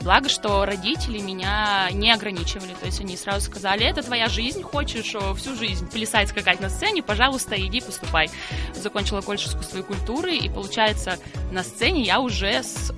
Благо, 0.00 0.28
что 0.28 0.64
родители 0.64 1.18
меня 1.18 1.88
не 1.92 2.10
ограничивали, 2.10 2.74
то 2.74 2.86
есть 2.86 3.00
они 3.00 3.16
сразу 3.16 3.46
сказали, 3.46 3.86
это 3.86 4.02
твоя 4.02 4.28
жизнь, 4.28 4.62
хочешь 4.62 5.14
э, 5.14 5.34
всю 5.34 5.54
жизнь 5.54 5.88
плясать, 5.90 6.30
скакать 6.30 6.60
на 6.60 6.70
сцене, 6.70 7.02
пожалуйста, 7.02 7.54
иди 7.60 7.80
поступай. 7.80 8.30
Закончила 8.74 9.20
колледж 9.20 9.46
искусства 9.46 9.78
и 9.78 9.82
культуры, 9.82 10.34
и 10.36 10.48
получается, 10.48 11.18
на 11.50 11.62
сцене 11.62 12.02
я 12.02 12.20
уже 12.20 12.62
с 12.62 12.92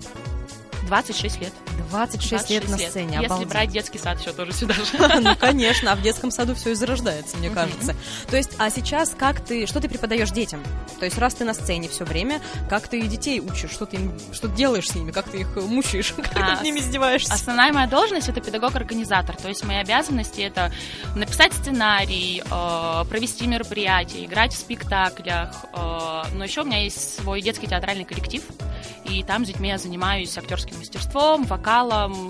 26 0.87 1.41
лет. 1.41 1.53
26, 1.91 2.51
лет 2.51 2.69
на 2.69 2.79
сцене, 2.79 3.13
Если 3.15 3.27
обалдеть. 3.27 3.49
брать 3.49 3.71
детский 3.71 3.99
сад 3.99 4.21
еще 4.21 4.33
тоже 4.33 4.53
сюда 4.53 4.75
же. 4.75 4.85
Ну, 5.21 5.37
конечно, 5.37 5.93
а 5.93 5.97
в 5.97 6.03
детском 6.03 6.31
саду 6.31 6.55
все 6.55 6.71
и 6.71 6.75
зарождается, 6.75 7.37
мне 7.37 7.51
кажется. 7.51 7.95
То 8.31 8.37
есть, 8.37 8.51
а 8.59 8.71
сейчас 8.71 9.15
как 9.17 9.41
ты, 9.45 9.67
что 9.67 9.81
ты 9.81 9.89
преподаешь 9.89 10.31
детям? 10.31 10.63
То 10.99 11.05
есть, 11.05 11.19
раз 11.19 11.35
ты 11.35 11.45
на 11.45 11.55
сцене 11.55 11.89
все 11.89 12.05
время, 12.05 12.41
как 12.69 12.89
ты 12.89 13.01
детей 13.03 13.41
учишь, 13.41 13.71
что 13.71 13.87
ты, 13.87 13.97
им- 13.97 14.19
что 14.33 14.49
делаешь 14.49 14.89
с 14.89 14.95
ними, 14.95 15.11
как 15.11 15.29
ты 15.29 15.39
их 15.39 15.57
мучаешь, 15.57 16.13
как 16.17 16.29
ты 16.29 16.41
А, 16.41 16.51
над 16.55 16.63
ними 16.63 16.81
издеваешься? 16.81 17.33
Основная 17.33 17.73
моя 17.73 17.87
должность 17.87 18.29
это 18.29 18.41
педагог-организатор, 18.41 19.37
то 19.37 19.49
есть 19.49 19.65
мои 19.65 19.77
обязанности 19.77 20.41
это 20.41 20.73
написать 21.15 21.53
сценарий, 21.53 22.43
э, 22.45 23.05
провести 23.09 23.47
мероприятия, 23.47 24.25
играть 24.25 24.53
в 24.55 24.59
спектаклях. 24.59 25.65
э, 25.73 26.23
но 26.35 26.45
еще 26.45 26.63
у 26.63 26.65
меня 26.65 26.83
есть 26.83 27.17
свой 27.21 27.41
детский 27.43 27.67
театральный 27.67 28.05
коллектив, 28.05 28.43
и 29.05 29.23
там 29.23 29.45
с 29.45 29.49
детьми 29.49 29.69
я 29.69 29.79
занимаюсь 29.79 30.37
актерским 30.39 30.79
мастерством, 30.79 31.45
вокалом, 31.45 31.64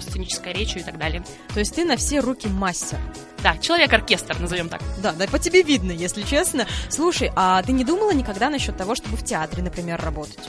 сценической 0.00 0.52
речью 0.52 0.80
и 0.80 0.84
так 0.84 0.98
далее. 0.98 1.24
То 1.52 1.60
есть, 1.60 1.74
ты 1.74 1.84
на 1.84 1.96
все 1.96 2.20
руки 2.20 2.48
мастер. 2.48 2.98
Да, 3.42 3.58
человек-оркестр, 3.58 4.38
назовем 4.40 4.68
так. 4.68 4.80
Да, 5.02 5.12
да, 5.12 5.26
по 5.26 5.38
тебе 5.38 5.62
видно, 5.62 5.92
если 5.92 6.22
честно. 6.22 6.66
Слушай, 6.88 7.30
а 7.36 7.62
ты 7.62 7.72
не 7.72 7.84
думала 7.84 8.12
никогда 8.12 8.48
насчет 8.48 8.76
того, 8.76 8.94
чтобы 8.94 9.16
в 9.16 9.24
театре, 9.24 9.62
например, 9.62 10.00
работать? 10.00 10.48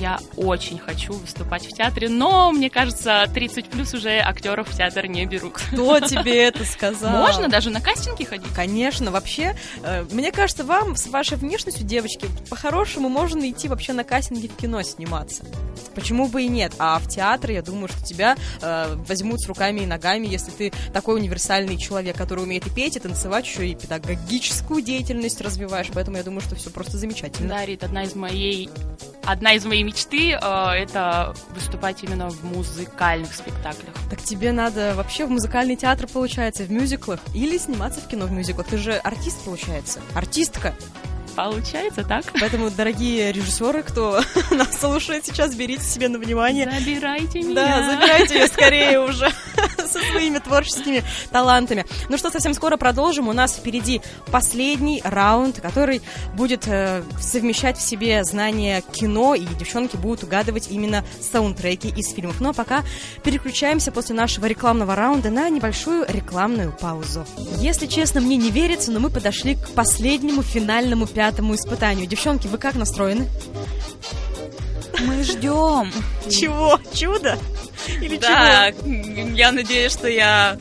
Я 0.00 0.18
очень 0.36 0.78
хочу 0.78 1.12
выступать 1.12 1.66
в 1.66 1.70
театре, 1.70 2.08
но 2.08 2.50
мне 2.52 2.70
кажется, 2.70 3.28
30 3.32 3.66
плюс 3.66 3.94
уже 3.94 4.18
актеров 4.18 4.68
в 4.68 4.76
театр 4.76 5.06
не 5.06 5.24
берут. 5.26 5.54
Кто 5.54 6.00
тебе 6.00 6.44
это 6.44 6.64
сказал? 6.64 7.10
Можно 7.10 7.48
даже 7.48 7.70
на 7.70 7.80
кастинги 7.80 8.24
ходить. 8.24 8.52
Конечно, 8.54 9.10
вообще, 9.10 9.56
э, 9.82 10.04
мне 10.10 10.32
кажется, 10.32 10.64
вам 10.64 10.96
с 10.96 11.06
вашей 11.06 11.36
внешностью, 11.36 11.86
девочки, 11.86 12.28
по-хорошему 12.50 13.08
можно 13.08 13.48
идти 13.48 13.68
вообще 13.68 13.92
на 13.92 14.04
кастинги 14.04 14.48
в 14.48 14.56
кино 14.56 14.82
сниматься. 14.82 15.44
Почему 15.94 16.28
бы 16.28 16.42
и 16.42 16.48
нет? 16.48 16.72
А 16.78 16.98
в 16.98 17.08
театр, 17.08 17.52
я 17.52 17.62
думаю, 17.62 17.88
что 17.88 18.04
тебя 18.04 18.36
э, 18.60 18.94
возьмут 19.06 19.40
с 19.40 19.46
руками 19.46 19.80
и 19.80 19.86
ногами, 19.86 20.26
если 20.26 20.50
ты 20.50 20.72
такой 20.92 21.16
универсальный 21.16 21.76
человек, 21.76 22.16
который 22.16 22.44
умеет 22.44 22.66
и 22.66 22.70
петь, 22.70 22.96
и 22.96 23.00
танцевать, 23.00 23.46
еще 23.46 23.68
и 23.68 23.74
педагогическую 23.74 24.82
деятельность 24.82 25.40
развиваешь. 25.40 25.88
Поэтому 25.94 26.16
я 26.16 26.24
думаю, 26.24 26.40
что 26.40 26.56
все 26.56 26.70
просто 26.70 26.96
замечательно. 26.98 27.48
Да, 27.48 27.64
Рит, 27.64 27.84
одна 27.84 28.02
из 28.02 28.14
моей 28.14 28.70
одна 29.26 29.54
из 29.54 29.64
моей 29.64 29.83
мечты 29.84 30.32
э, 30.32 30.36
это 30.36 31.34
выступать 31.54 32.02
именно 32.02 32.30
в 32.30 32.44
музыкальных 32.44 33.32
спектаклях. 33.34 33.94
Так 34.10 34.20
тебе 34.20 34.52
надо 34.52 34.94
вообще 34.94 35.26
в 35.26 35.30
музыкальный 35.30 35.76
театр, 35.76 36.06
получается, 36.12 36.64
в 36.64 36.70
мюзиклах 36.70 37.20
или 37.34 37.58
сниматься 37.58 38.00
в 38.00 38.08
кино 38.08 38.26
в 38.26 38.32
мюзиклах. 38.32 38.66
Ты 38.66 38.78
же 38.78 38.94
артист, 38.94 39.44
получается. 39.44 40.00
Артистка. 40.14 40.74
Получается 41.34 42.04
так? 42.04 42.24
Поэтому, 42.40 42.70
дорогие 42.70 43.32
режиссеры, 43.32 43.82
кто 43.82 44.20
нас 44.50 44.78
слушает 44.78 45.26
сейчас, 45.26 45.54
берите 45.54 45.82
себе 45.82 46.08
на 46.08 46.18
внимание. 46.18 46.70
Забирайте 46.78 47.40
меня. 47.40 47.54
Да, 47.54 47.90
забирайте 47.90 48.34
ее 48.40 48.46
скорее 48.46 49.00
уже 49.00 49.30
со 49.78 50.00
своими 50.10 50.38
творческими 50.38 51.02
талантами. 51.30 51.86
Ну 52.08 52.18
что, 52.18 52.30
совсем 52.30 52.54
скоро 52.54 52.76
продолжим. 52.76 53.28
У 53.28 53.32
нас 53.32 53.56
впереди 53.56 54.00
последний 54.30 55.00
раунд, 55.04 55.60
который 55.60 56.02
будет 56.34 56.68
э, 56.68 57.02
совмещать 57.20 57.78
в 57.78 57.82
себе 57.82 58.22
знания 58.24 58.82
кино, 58.92 59.34
и 59.34 59.44
девчонки 59.44 59.96
будут 59.96 60.22
угадывать 60.22 60.68
именно 60.70 61.04
саундтреки 61.20 61.88
из 61.88 62.12
фильмов. 62.12 62.40
Ну 62.40 62.50
а 62.50 62.52
пока 62.52 62.84
переключаемся 63.24 63.90
после 63.90 64.14
нашего 64.14 64.46
рекламного 64.46 64.94
раунда 64.94 65.30
на 65.30 65.48
небольшую 65.48 66.04
рекламную 66.08 66.72
паузу. 66.72 67.26
Если 67.58 67.86
честно, 67.86 68.20
мне 68.20 68.36
не 68.36 68.50
верится, 68.50 68.92
но 68.92 69.00
мы 69.00 69.10
подошли 69.10 69.56
к 69.56 69.70
последнему 69.70 70.42
финальному 70.42 71.06
пятому 71.06 71.23
испытанию. 71.54 72.06
Девчонки, 72.06 72.46
вы 72.46 72.58
как 72.58 72.74
настроены? 72.74 73.28
Мы 75.00 75.22
ждем. 75.24 75.92
Чего? 76.30 76.78
Чудо? 76.92 77.38
Или 78.00 78.16
Да, 78.16 78.68
я 78.86 79.52
надеюсь, 79.52 79.92
что 79.92 80.08
я 80.08 80.56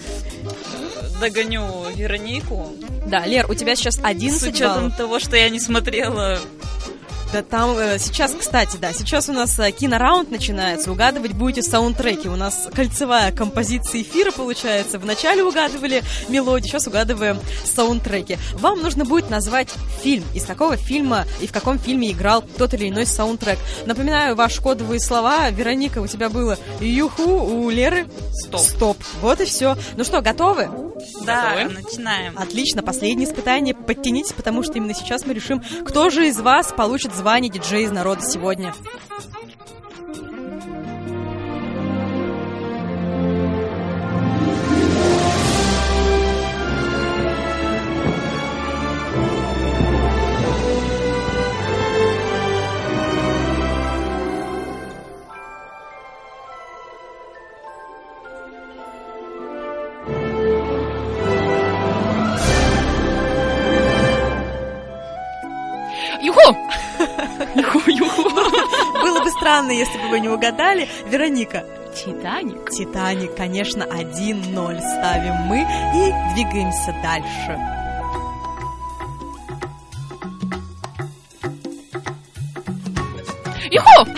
догоню 1.21 1.85
Веронику. 1.95 2.73
Да, 3.05 3.25
Лер, 3.25 3.49
у 3.49 3.53
тебя 3.53 3.75
сейчас 3.75 3.95
С 3.95 3.99
11 4.03 4.53
учетом 4.53 4.75
баллов. 4.83 4.97
того, 4.97 5.19
что 5.19 5.35
я 5.37 5.49
не 5.49 5.59
смотрела. 5.59 6.39
Да 7.33 7.41
там 7.41 7.75
э, 7.79 7.97
сейчас, 7.97 8.31
кстати, 8.39 8.77
да, 8.77 8.93
сейчас 8.93 9.27
у 9.27 9.33
нас 9.33 9.57
э, 9.57 9.71
кинораунд 9.71 10.29
начинается. 10.29 10.91
Угадывать 10.91 11.33
будете 11.33 11.67
саундтреки. 11.67 12.29
У 12.29 12.35
нас 12.35 12.67
кольцевая 12.71 13.31
композиция 13.31 14.03
эфира 14.03 14.29
получается. 14.29 14.99
Вначале 14.99 15.43
угадывали 15.43 16.03
мелодии, 16.29 16.67
сейчас 16.67 16.85
угадываем 16.85 17.39
саундтреки. 17.63 18.37
Вам 18.53 18.83
нужно 18.83 19.03
будет 19.03 19.31
назвать 19.31 19.69
фильм. 20.03 20.23
Из 20.35 20.45
какого 20.45 20.77
фильма 20.77 21.25
и 21.41 21.47
в 21.47 21.51
каком 21.51 21.79
фильме 21.79 22.11
играл 22.11 22.43
тот 22.43 22.75
или 22.75 22.89
иной 22.89 23.07
саундтрек. 23.07 23.57
Напоминаю, 23.87 24.35
ваши 24.35 24.61
кодовые 24.61 24.99
слова. 24.99 25.49
Вероника, 25.49 26.01
у 26.01 26.07
тебя 26.07 26.29
было 26.29 26.59
юху, 26.81 27.23
у 27.23 27.67
Леры 27.71 28.05
Стоп. 28.31 28.61
стоп. 28.61 28.97
Вот 29.21 29.41
и 29.41 29.45
все. 29.45 29.75
Ну 29.97 30.03
что, 30.03 30.21
готовы? 30.21 30.69
Да, 31.25 31.55
Готовы? 31.55 31.81
начинаем. 31.81 32.37
Отлично, 32.37 32.83
последнее 32.83 33.27
испытание. 33.27 33.73
Подтянитесь, 33.73 34.33
потому 34.33 34.63
что 34.63 34.73
именно 34.73 34.93
сейчас 34.93 35.25
мы 35.25 35.33
решим, 35.33 35.61
кто 35.85 36.09
же 36.09 36.27
из 36.27 36.39
вас 36.39 36.73
получит 36.75 37.13
звание 37.13 37.51
диджея 37.51 37.85
из 37.85 37.91
народа 37.91 38.21
сегодня. 38.21 38.73
Странно, 69.53 69.71
если 69.71 69.99
бы 69.99 70.07
вы 70.09 70.19
не 70.19 70.29
угадали. 70.29 70.89
Вероника, 71.05 71.63
Титаник. 71.95 72.71
Титаник, 72.71 73.35
конечно, 73.35 73.83
1-0 73.83 74.79
ставим 74.79 75.35
мы 75.45 75.59
и 75.59 76.33
двигаемся 76.33 76.95
дальше. 77.03 77.59
Юху! 83.69 84.09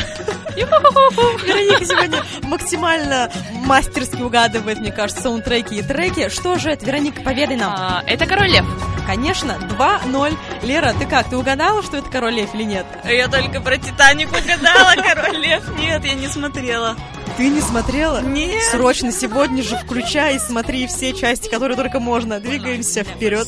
Вероника 1.46 1.86
сегодня 1.86 2.24
максимально 2.44 3.30
мастерски 3.66 4.22
угадывает, 4.22 4.80
мне 4.80 4.94
кажется, 4.94 5.24
саундтреки 5.24 5.76
и 5.76 5.82
треки. 5.82 6.30
Что 6.30 6.58
же 6.58 6.70
это, 6.72 6.86
Вероника, 6.86 7.22
поведай 7.22 7.58
нам. 7.58 7.74
А, 7.76 8.04
Это 8.08 8.26
король 8.26 8.52
лев. 8.52 8.66
Конечно, 9.06 9.58
2-0. 9.78 10.38
Лера, 10.66 10.94
ты 10.98 11.06
как, 11.06 11.30
ты 11.30 11.38
угадала, 11.38 11.84
что 11.84 11.98
это 11.98 12.10
король 12.10 12.34
лев 12.34 12.54
или 12.56 12.64
нет? 12.64 12.86
Я 13.06 13.28
только 13.28 13.62
про 13.62 13.78
Титаник 13.78 14.30
угадала, 14.30 14.96
Король 15.16 15.38
Лев. 15.38 15.64
Нет, 15.78 16.04
я 16.04 16.14
не 16.16 16.28
смотрела. 16.28 16.96
Ты 17.38 17.50
не 17.50 17.62
смотрела? 17.62 18.22
Нет. 18.22 18.64
Срочно 18.72 19.12
сегодня 19.12 19.62
же 19.62 19.78
включай 19.78 20.38
и 20.38 20.40
смотри 20.40 20.88
все 20.88 21.14
части, 21.14 21.50
которые 21.50 21.78
только 21.78 22.00
можно. 22.00 22.40
Двигаемся 22.40 23.04
вперед. 23.04 23.48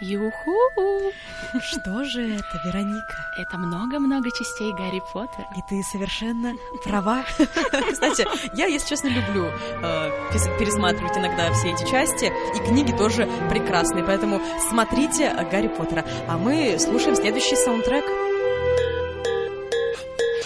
Юху! 0.00 0.56
Что 1.60 2.04
же 2.04 2.34
это, 2.34 2.60
Вероника? 2.64 3.14
Это 3.38 3.58
много-много 3.58 4.30
частей 4.30 4.72
Гарри 4.72 5.02
Поттера. 5.12 5.46
И 5.56 5.62
ты 5.68 5.82
совершенно 5.82 6.54
права. 6.84 7.22
Кстати, 7.92 8.26
я, 8.56 8.66
если 8.66 8.88
честно, 8.88 9.08
люблю 9.08 9.46
э, 9.46 10.10
пересматривать 10.58 11.16
иногда 11.18 11.52
все 11.52 11.72
эти 11.72 11.88
части, 11.90 12.32
и 12.54 12.58
книги 12.66 12.92
тоже 12.92 13.28
прекрасные, 13.50 14.02
поэтому 14.02 14.40
смотрите 14.70 15.30
Гарри 15.50 15.68
Поттера. 15.68 16.04
А 16.28 16.38
мы 16.38 16.78
слушаем 16.78 17.14
следующий 17.14 17.56
саундтрек. 17.56 18.04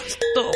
Стоп. 0.07 0.53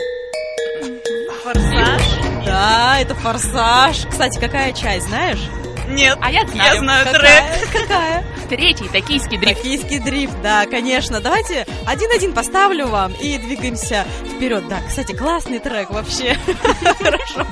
Форсаж? 1.44 2.02
Да, 2.46 3.00
это 3.00 3.16
«Форсаж». 3.16 4.06
Кстати, 4.10 4.40
какая 4.40 4.74
часть, 4.74 5.08
знаешь? 5.08 5.40
Нет. 5.88 6.18
А 6.22 6.32
я 6.32 6.46
знаю. 6.46 6.74
Я 6.74 6.80
знаю 6.80 7.06
Какая? 7.06 7.60
трек. 7.60 7.72
Какая? 7.82 8.26
Третий, 8.50 8.90
токийский 8.90 9.38
дрифт. 9.38 9.58
Токийский 9.58 10.00
дрифт, 10.00 10.42
да, 10.42 10.66
конечно. 10.66 11.22
Давайте 11.22 11.66
один-один 11.86 12.34
поставлю 12.34 12.88
вам 12.88 13.14
и 13.14 13.38
двигаемся 13.38 14.06
вперед. 14.36 14.68
Да, 14.68 14.82
кстати, 14.88 15.16
классный 15.16 15.60
трек 15.60 15.92
вообще. 15.92 16.36
Хорошо. 17.00 17.46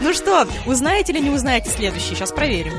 Ну 0.00 0.12
что, 0.12 0.46
узнаете 0.66 1.12
или 1.12 1.20
не 1.20 1.30
узнаете 1.30 1.70
следующий? 1.70 2.14
Сейчас 2.14 2.30
проверим. 2.30 2.74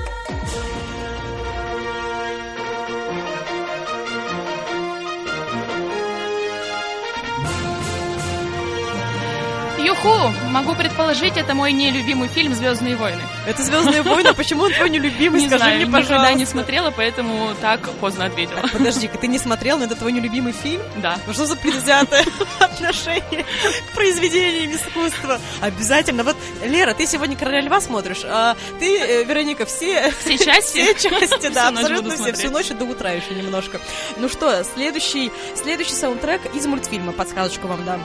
Юху! 9.79 10.31
Могу 10.55 10.73
предположить, 10.73 11.35
это 11.35 11.53
мой 11.53 11.73
нелюбимый 11.73 12.29
фильм 12.29 12.53
«Звездные 12.55 12.95
войны». 12.95 13.21
Это 13.45 13.61
«Звездные 13.61 14.03
войны», 14.03 14.33
почему 14.33 14.63
он 14.63 14.71
твой 14.71 14.89
нелюбимый? 14.89 15.41
Не 15.41 15.47
Скажи 15.47 15.63
знаю, 15.63 15.75
мне, 15.75 15.85
никогда 15.85 16.07
пожалуйста. 16.07 16.33
не 16.35 16.45
смотрела, 16.45 16.91
поэтому 16.91 17.53
так 17.59 17.89
поздно 17.95 18.23
ответила. 18.23 18.61
Подожди-ка, 18.71 19.17
ты 19.17 19.27
не 19.27 19.37
смотрел, 19.37 19.77
но 19.77 19.83
это 19.83 19.95
твой 19.95 20.13
нелюбимый 20.13 20.53
фильм? 20.53 20.81
Да. 21.01 21.17
Ну 21.27 21.33
что 21.33 21.45
за 21.45 21.57
предвзятое 21.57 22.23
отношение 22.61 23.43
к 23.89 23.95
произведениям 23.95 24.73
искусства? 24.73 25.41
Обязательно. 25.59 26.23
Вот, 26.23 26.37
Лера, 26.63 26.93
ты 26.93 27.05
сегодня 27.05 27.35
«Короля 27.35 27.59
льва» 27.59 27.81
смотришь, 27.81 28.21
а 28.23 28.55
ты, 28.79 28.97
э, 28.97 29.23
Вероника, 29.25 29.65
все... 29.65 30.09
Все 30.21 30.37
части? 30.37 30.93
Все 30.95 31.09
части, 31.09 31.49
да, 31.49 31.67
абсолютно 31.67 32.15
все. 32.15 32.31
Всю 32.31 32.49
ночь 32.49 32.69
до 32.69 32.85
утра 32.85 33.11
еще 33.11 33.35
немножко. 33.35 33.81
Ну 34.15 34.29
что, 34.29 34.63
следующий, 34.63 35.33
следующий 35.61 35.95
саундтрек 35.95 36.39
из 36.55 36.65
мультфильма. 36.65 37.11
Подсказочку 37.11 37.67
вам 37.67 37.83
дам. 37.83 37.99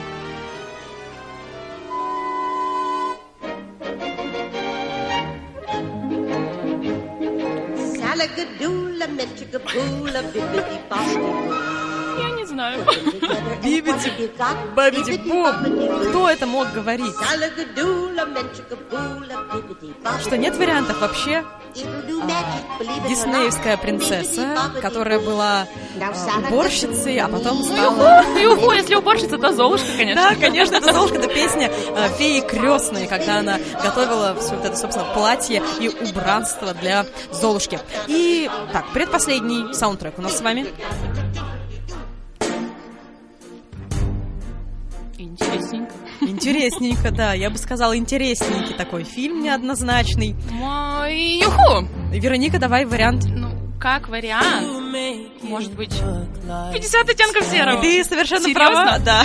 Goola 8.21 8.35
gadoola, 8.37 9.05
metchigaboola, 9.17 10.21
bibbidi 10.31 10.77
bobbidi 10.89 11.13
boo. 11.21 11.90
Я 12.21 12.35
не 12.35 12.45
знаю. 12.45 12.85
Бибиди, 13.63 14.31
бабиди, 14.75 15.17
бу. 15.17 15.47
Кто 16.09 16.29
это 16.29 16.45
мог 16.45 16.71
говорить? 16.71 17.15
Что 20.21 20.37
нет 20.37 20.55
вариантов 20.57 21.01
вообще? 21.01 21.43
Диснеевская 23.07 23.77
принцесса, 23.77 24.57
которая 24.81 25.19
была 25.19 25.67
уборщицей, 26.47 27.17
а 27.19 27.27
потом 27.27 27.63
стала... 27.63 28.23
Юху, 28.37 28.71
если 28.71 28.95
уборщица, 28.95 29.37
то 29.37 29.53
Золушка, 29.53 29.87
конечно. 29.97 30.29
Да, 30.29 30.35
конечно, 30.35 30.75
это 30.75 30.91
Золушка, 30.93 31.17
это 31.17 31.27
песня 31.27 31.71
э, 31.71 32.09
феи 32.17 32.41
крестной, 32.41 33.07
когда 33.07 33.39
она 33.39 33.57
готовила 33.81 34.35
все 34.39 34.55
вот 34.55 34.65
это, 34.65 34.75
собственно, 34.75 35.05
платье 35.13 35.63
и 35.79 35.87
убранство 35.87 36.73
для 36.73 37.05
Золушки. 37.31 37.79
И 38.07 38.49
так, 38.73 38.91
предпоследний 38.93 39.73
саундтрек 39.73 40.19
у 40.19 40.21
нас 40.21 40.37
с 40.37 40.41
вами. 40.41 40.67
Интересненько. 45.53 45.93
Интересненько, 46.21 47.11
да, 47.11 47.33
я 47.33 47.49
бы 47.49 47.57
сказала, 47.57 47.97
интересненький 47.97 48.75
такой 48.75 49.03
фильм 49.03 49.41
неоднозначный. 49.41 50.35
Мой 50.51 51.39
Юху! 51.39 51.87
Вероника, 52.11 52.59
давай 52.59 52.85
вариант. 52.85 53.25
Ну, 53.25 53.49
как 53.79 54.09
вариант, 54.09 54.67
может 55.41 55.73
быть, 55.73 55.91
50 55.91 57.09
оттенков 57.09 57.43
серого. 57.45 57.81
Ты 57.81 58.03
совершенно 58.03 58.43
Серьезно? 58.43 58.73
права, 58.73 58.99
да. 58.99 59.23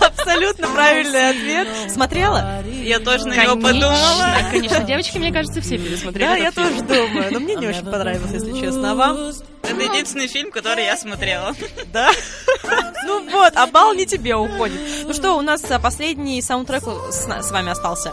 Абсолютно 0.00 0.68
правильный 0.68 1.30
ответ. 1.30 1.68
Смотрела? 1.90 2.62
Я 2.82 2.98
тоже 3.00 3.26
на 3.26 3.34
него 3.34 3.56
подумала. 3.56 3.96
конечно, 4.50 4.84
девочки, 4.84 5.16
мне 5.16 5.32
кажется, 5.32 5.62
все 5.62 5.78
пересмотрели 5.78 6.28
Да, 6.28 6.36
я 6.36 6.52
тоже 6.52 6.82
думаю, 6.82 7.32
но 7.32 7.40
мне 7.40 7.54
не 7.54 7.66
очень 7.66 7.84
понравилось, 7.84 8.32
если 8.32 8.60
честно. 8.60 8.90
А 8.90 8.94
вам? 8.94 9.16
Это 9.62 9.80
единственный 9.80 10.28
фильм, 10.28 10.50
который 10.50 10.84
я 10.84 10.96
смотрела. 10.98 11.54
Да? 11.92 12.10
Вот, 13.54 13.60
а 13.62 13.66
бал 13.66 13.94
не 13.94 14.06
тебе 14.06 14.34
уходит. 14.36 14.80
Ну 15.06 15.12
что, 15.12 15.34
у 15.34 15.42
нас 15.42 15.62
а, 15.70 15.78
последний 15.78 16.40
саундтрек 16.42 16.82
с, 17.10 17.26
на- 17.26 17.42
с 17.42 17.50
вами 17.50 17.70
остался. 17.70 18.12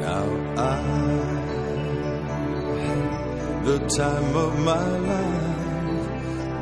Now 0.00 0.24
I 0.56 0.78
had 2.84 3.64
the 3.64 3.78
time 3.88 4.34
of 4.36 4.58
my 4.58 4.98
life. 5.06 5.42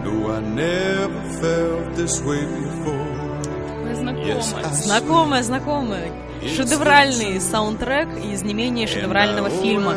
No, 0.05 0.31
I 0.33 0.40
never 0.40 1.23
felt 1.40 1.95
this 1.97 2.21
way 2.25 2.45
before. 2.45 3.09
Знакомая, 4.73 5.42
знакомая. 5.42 6.12
Шедевральный 6.57 7.40
саундтрек 7.40 8.09
из 8.25 8.42
не 8.42 8.55
менее 8.55 8.87
шедеврального 8.88 9.49
фильма. 9.51 9.95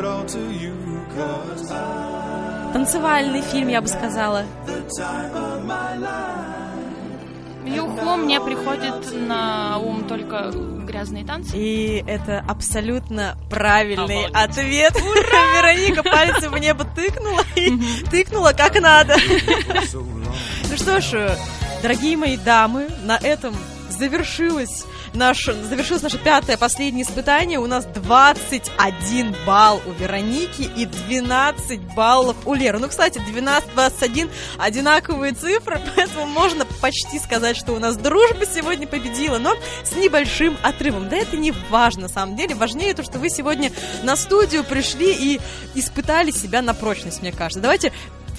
Танцевальный 2.74 3.42
фильм, 3.42 3.70
я 3.70 3.82
бы 3.82 3.88
сказала. 3.88 4.44
Юху 7.66 8.16
мне 8.18 8.40
приходит 8.40 9.12
на 9.28 9.78
ум 9.80 10.08
только 10.08 10.52
грязные 10.86 11.26
танцы. 11.26 11.52
И 11.58 12.04
это 12.08 12.44
абсолютно 12.48 13.38
правильный 13.50 14.26
Обалдеть. 14.28 14.36
ответ. 14.36 14.94
Вероника 15.02 16.04
пальцем 16.04 16.52
в 16.52 16.58
небо 16.58 16.86
тыкнула 16.96 17.42
и 17.56 17.72
тыкнула 18.10 18.54
как 18.54 18.80
надо. 18.80 19.16
Ну 20.70 20.78
что 20.78 21.02
ж, 21.02 21.38
дорогие 21.82 22.18
мои 22.18 22.38
дамы, 22.38 22.88
на 23.04 23.18
этом 23.18 23.56
завершилось 23.90 24.86
наше, 25.16 25.54
завершилось 25.54 26.04
наше 26.04 26.18
пятое, 26.18 26.58
последнее 26.58 27.04
испытание. 27.04 27.60
У 27.60 27.68
нас 27.68 27.86
21 27.86 29.36
балл 29.46 29.82
у 29.86 29.92
Вероники 29.92 30.64
и 30.64 30.86
12 30.86 31.80
баллов 31.96 32.36
у 32.46 32.54
Леры. 32.54 32.80
Ну, 32.80 32.88
кстати, 32.88 33.20
12-21 33.20 34.30
одинаковые 34.58 35.34
цифры, 35.34 35.82
поэтому 35.96 36.26
можно 36.26 36.66
почти 36.82 37.20
сказать, 37.20 37.58
что 37.58 37.74
у 37.74 37.80
нас 37.80 37.98
дружба 37.98 38.46
сегодня 38.46 38.88
победила, 38.88 39.38
но 39.38 39.56
с 39.84 39.96
небольшим 39.96 40.58
отрывом. 40.62 41.10
Да 41.10 41.18
это 41.18 41.38
не 41.38 41.52
важно, 41.70 42.04
на 42.04 42.10
самом 42.10 42.36
деле. 42.36 42.56
Важнее 42.56 42.94
то, 42.94 43.04
что 43.04 43.20
вы 43.20 43.30
сегодня 43.30 43.72
на 44.04 44.16
студию 44.16 44.64
пришли 44.64 45.14
и 45.14 45.42
испытали 45.74 46.32
себя 46.32 46.62
на 46.62 46.74
прочность, 46.74 47.22
мне 47.22 47.32
кажется. 47.32 47.62
Давайте 47.62 47.92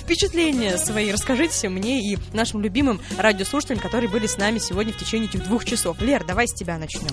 впечатления 0.06 0.78
свои 0.78 1.10
расскажите 1.10 1.68
мне 1.68 2.00
и 2.00 2.16
нашим 2.32 2.62
любимым 2.62 3.00
радиослушателям, 3.18 3.80
которые 3.80 4.08
были 4.08 4.28
с 4.28 4.38
нами 4.38 4.58
сегодня 4.58 4.92
в 4.92 4.98
течение 4.98 5.28
этих 5.28 5.42
двух 5.42 5.64
часов. 5.64 6.00
Лер, 6.00 6.24
давай 6.24 6.46
с 6.46 6.54
тебя 6.54 6.78
начнем. 6.78 7.10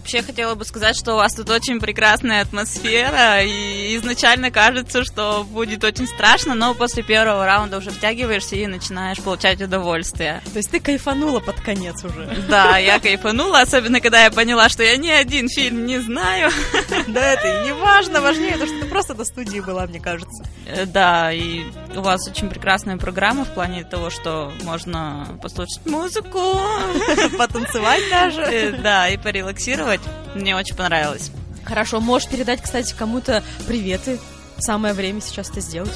Вообще 0.00 0.22
хотела 0.22 0.54
бы 0.54 0.64
сказать, 0.64 0.96
что 0.96 1.12
у 1.12 1.16
вас 1.16 1.34
тут 1.34 1.50
очень 1.50 1.78
прекрасная 1.78 2.40
атмосфера, 2.40 3.42
и 3.42 3.94
изначально 3.98 4.50
кажется, 4.50 5.04
что 5.04 5.44
будет 5.44 5.84
очень 5.84 6.06
страшно, 6.06 6.54
но 6.54 6.74
после 6.74 7.02
первого 7.02 7.44
раунда 7.44 7.76
уже 7.78 7.90
втягиваешься 7.90 8.56
и 8.56 8.66
начинаешь 8.66 9.18
получать 9.18 9.60
удовольствие. 9.60 10.40
То 10.52 10.56
есть 10.56 10.70
ты 10.70 10.80
кайфанула 10.80 11.40
под 11.40 11.60
конец 11.60 12.02
уже. 12.02 12.26
Да, 12.48 12.78
я 12.78 12.98
кайфанула, 12.98 13.60
особенно 13.60 14.00
когда 14.00 14.24
я 14.24 14.30
поняла, 14.30 14.70
что 14.70 14.82
я 14.82 14.96
ни 14.96 15.08
один 15.10 15.48
фильм 15.48 15.84
не 15.86 15.98
знаю. 16.00 16.50
Да, 17.06 17.32
это 17.32 17.60
и 17.62 17.64
не 17.66 17.72
важно, 17.72 18.20
важнее 18.20 18.56
то, 18.56 18.66
что 18.66 18.80
ты 18.80 18.86
просто 18.86 19.14
до 19.14 19.24
студии 19.24 19.60
была, 19.60 19.86
мне 19.86 20.00
кажется. 20.00 20.44
Э, 20.66 20.86
Да, 20.86 21.32
и 21.32 21.64
у 21.94 22.00
вас 22.00 22.26
очень 22.28 22.48
прекрасная 22.48 22.96
программа 22.96 23.44
в 23.44 23.52
плане 23.52 23.84
того, 23.84 24.10
что 24.10 24.52
можно 24.62 25.26
послушать 25.42 25.84
музыку, 25.86 26.60
Потанцевать 27.38 28.02
даже. 28.10 28.42
э, 28.42 28.72
да, 28.72 29.08
и 29.08 29.16
порелаксировать. 29.16 29.89
Мне 30.34 30.54
очень 30.54 30.76
понравилось. 30.76 31.30
Хорошо, 31.64 32.00
можешь 32.00 32.28
передать, 32.28 32.62
кстати, 32.62 32.94
кому-то 32.96 33.42
приветы. 33.66 34.18
Самое 34.58 34.94
время 34.94 35.20
сейчас 35.20 35.50
это 35.50 35.60
сделать. 35.60 35.92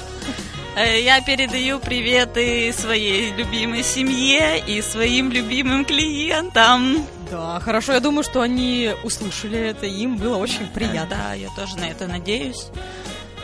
Э, 0.76 1.00
Я 1.00 1.20
передаю 1.20 1.78
приветы 1.78 2.72
своей 2.72 3.32
любимой 3.32 3.82
семье 3.84 4.58
и 4.66 4.80
своим 4.82 5.30
любимым 5.30 5.84
клиентам. 5.84 7.06
Да, 7.30 7.60
хорошо, 7.60 7.92
я 7.92 8.00
думаю, 8.00 8.24
что 8.24 8.40
они 8.40 8.92
услышали 9.04 9.58
это, 9.58 9.86
им 9.86 10.16
было 10.16 10.36
очень 10.36 10.66
приятно. 10.68 11.16
Да, 11.16 11.34
я 11.34 11.48
тоже 11.56 11.76
на 11.76 11.84
это 11.84 12.06
надеюсь. 12.06 12.66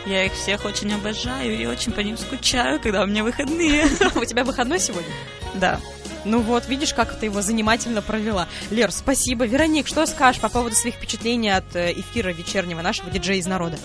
Я 0.06 0.24
их 0.24 0.32
всех 0.32 0.64
очень 0.64 0.92
обожаю 0.94 1.58
и 1.58 1.66
очень 1.66 1.92
по 1.92 2.00
ним 2.00 2.16
скучаю, 2.16 2.80
когда 2.80 3.02
у 3.02 3.06
меня 3.06 3.22
выходные. 3.22 3.84
У 4.14 4.24
тебя 4.24 4.44
выходной 4.44 4.80
сегодня? 4.80 5.12
Да. 5.54 5.78
Ну 6.24 6.40
вот, 6.40 6.68
видишь, 6.68 6.94
как 6.94 7.14
ты 7.18 7.26
его 7.26 7.42
занимательно 7.42 8.02
провела. 8.02 8.46
Лер, 8.70 8.90
спасибо. 8.92 9.46
Вероник, 9.46 9.86
что 9.86 10.04
скажешь 10.06 10.40
по 10.40 10.48
поводу 10.48 10.74
своих 10.74 10.96
впечатлений 10.96 11.50
от 11.50 11.74
э, 11.74 11.92
эфира 11.92 12.30
вечернего 12.30 12.82
нашего 12.82 13.10
диджея 13.10 13.38
из 13.38 13.46
народа? 13.46 13.78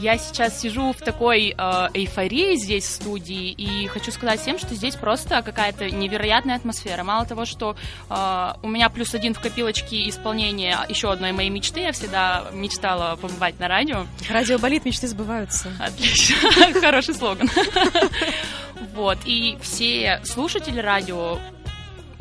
Я 0.00 0.16
сейчас 0.16 0.58
сижу 0.58 0.94
в 0.94 0.96
такой 0.96 1.54
э, 1.56 1.88
эйфории 1.92 2.56
здесь 2.56 2.84
в 2.84 2.90
студии 2.90 3.50
и 3.50 3.86
хочу 3.86 4.10
сказать 4.10 4.40
всем, 4.40 4.58
что 4.58 4.74
здесь 4.74 4.96
просто 4.96 5.42
какая-то 5.42 5.90
невероятная 5.90 6.56
атмосфера. 6.56 7.04
Мало 7.04 7.26
того, 7.26 7.44
что 7.44 7.76
э, 8.08 8.52
у 8.62 8.68
меня 8.68 8.88
плюс 8.88 9.14
один 9.14 9.34
в 9.34 9.40
копилочке 9.40 10.08
исполнения 10.08 10.78
еще 10.88 11.12
одной 11.12 11.32
моей 11.32 11.50
мечты, 11.50 11.80
я 11.80 11.92
всегда 11.92 12.46
мечтала 12.54 13.16
побывать 13.16 13.60
на 13.60 13.68
радио. 13.68 14.06
Радио 14.30 14.58
болит, 14.58 14.86
мечты 14.86 15.06
сбываются. 15.06 15.70
Отлично, 15.78 16.48
хороший 16.80 17.14
слоган. 17.14 17.50
Вот, 18.94 19.18
и 19.24 19.56
все 19.60 20.20
слушатели 20.24 20.80
радио 20.80 21.38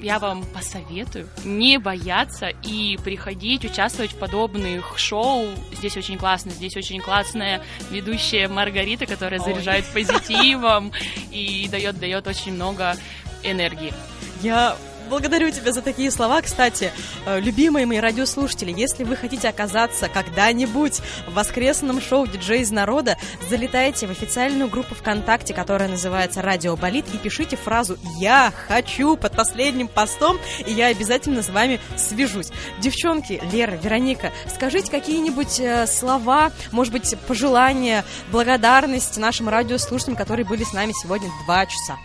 я 0.01 0.19
вам 0.19 0.43
посоветую 0.45 1.27
не 1.43 1.77
бояться 1.77 2.47
и 2.63 2.97
приходить, 3.03 3.65
участвовать 3.65 4.11
в 4.11 4.17
подобных 4.17 4.97
шоу. 4.97 5.47
Здесь 5.73 5.97
очень 5.97 6.17
классно, 6.17 6.51
здесь 6.51 6.75
очень 6.77 7.01
классная 7.01 7.61
ведущая 7.91 8.47
Маргарита, 8.47 9.05
которая 9.05 9.39
заряжает 9.39 9.85
позитивом 9.85 10.91
и 11.31 11.67
дает, 11.69 11.99
дает 11.99 12.27
очень 12.27 12.53
много 12.53 12.95
энергии. 13.43 13.93
Я 14.41 14.75
благодарю 15.09 15.51
тебя 15.51 15.73
за 15.73 15.81
такие 15.81 16.11
слова. 16.11 16.41
Кстати, 16.41 16.91
э, 17.25 17.39
любимые 17.39 17.85
мои 17.85 17.97
радиослушатели, 17.97 18.71
если 18.71 19.03
вы 19.03 19.15
хотите 19.15 19.49
оказаться 19.49 20.07
когда-нибудь 20.07 21.01
в 21.27 21.33
воскресном 21.33 22.01
шоу 22.01 22.27
«Диджей 22.27 22.61
из 22.61 22.71
народа», 22.71 23.17
залетайте 23.49 24.07
в 24.07 24.11
официальную 24.11 24.69
группу 24.69 24.95
ВКонтакте, 24.95 25.53
которая 25.53 25.89
называется 25.89 26.41
«Радио 26.41 26.75
Болит», 26.75 27.05
и 27.13 27.17
пишите 27.17 27.57
фразу 27.57 27.97
«Я 28.19 28.53
хочу» 28.67 29.17
под 29.17 29.35
последним 29.35 29.87
постом, 29.87 30.37
и 30.65 30.71
я 30.71 30.87
обязательно 30.87 31.41
с 31.41 31.49
вами 31.49 31.79
свяжусь. 31.97 32.51
Девчонки, 32.79 33.41
Лера, 33.51 33.71
Вероника, 33.71 34.31
скажите 34.47 34.91
какие-нибудь 34.91 35.59
э, 35.59 35.87
слова, 35.87 36.51
может 36.71 36.93
быть, 36.93 37.15
пожелания, 37.27 38.05
благодарность 38.31 39.17
нашим 39.17 39.49
радиослушателям, 39.49 40.15
которые 40.15 40.45
были 40.45 40.63
с 40.63 40.73
нами 40.73 40.93
сегодня 40.93 41.29
два 41.45 41.65
часа. 41.65 41.97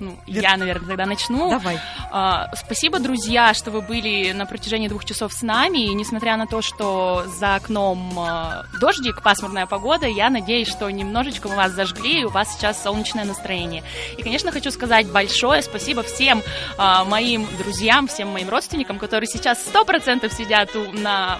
Ну, 0.00 0.18
я, 0.26 0.56
наверное, 0.56 0.88
тогда 0.88 1.04
начну. 1.06 1.50
Давай. 1.50 1.78
А, 2.10 2.50
спасибо, 2.56 2.98
друзья, 2.98 3.52
что 3.52 3.70
вы 3.70 3.82
были 3.82 4.32
на 4.32 4.46
протяжении 4.46 4.88
двух 4.88 5.04
часов 5.04 5.32
с 5.32 5.42
нами. 5.42 5.84
И 5.84 5.94
несмотря 5.94 6.36
на 6.38 6.46
то, 6.46 6.62
что 6.62 7.24
за 7.38 7.56
окном 7.56 8.18
а, 8.18 8.64
дождик, 8.80 9.22
пасмурная 9.22 9.66
погода, 9.66 10.06
я 10.06 10.30
надеюсь, 10.30 10.68
что 10.68 10.88
немножечко 10.90 11.48
мы 11.48 11.56
вас 11.56 11.72
зажгли, 11.72 12.22
и 12.22 12.24
у 12.24 12.30
вас 12.30 12.54
сейчас 12.54 12.82
солнечное 12.82 13.24
настроение. 13.26 13.82
И, 14.16 14.22
конечно, 14.22 14.50
хочу 14.52 14.70
сказать 14.70 15.06
большое 15.10 15.62
спасибо 15.62 16.02
всем 16.02 16.42
а, 16.78 17.04
моим 17.04 17.46
друзьям, 17.58 18.08
всем 18.08 18.28
моим 18.28 18.48
родственникам, 18.48 18.98
которые 18.98 19.28
сейчас 19.28 19.60
сто 19.60 19.84
процентов 19.84 20.32
сидят 20.32 20.74
у- 20.74 20.92
на 20.92 21.38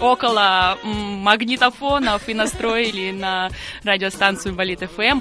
около 0.00 0.78
магнитофонов 0.82 2.28
и 2.28 2.34
настроили 2.34 3.10
на 3.12 3.50
радиостанцию 3.84 4.54
Болит 4.54 4.80
ФМ. 4.80 5.20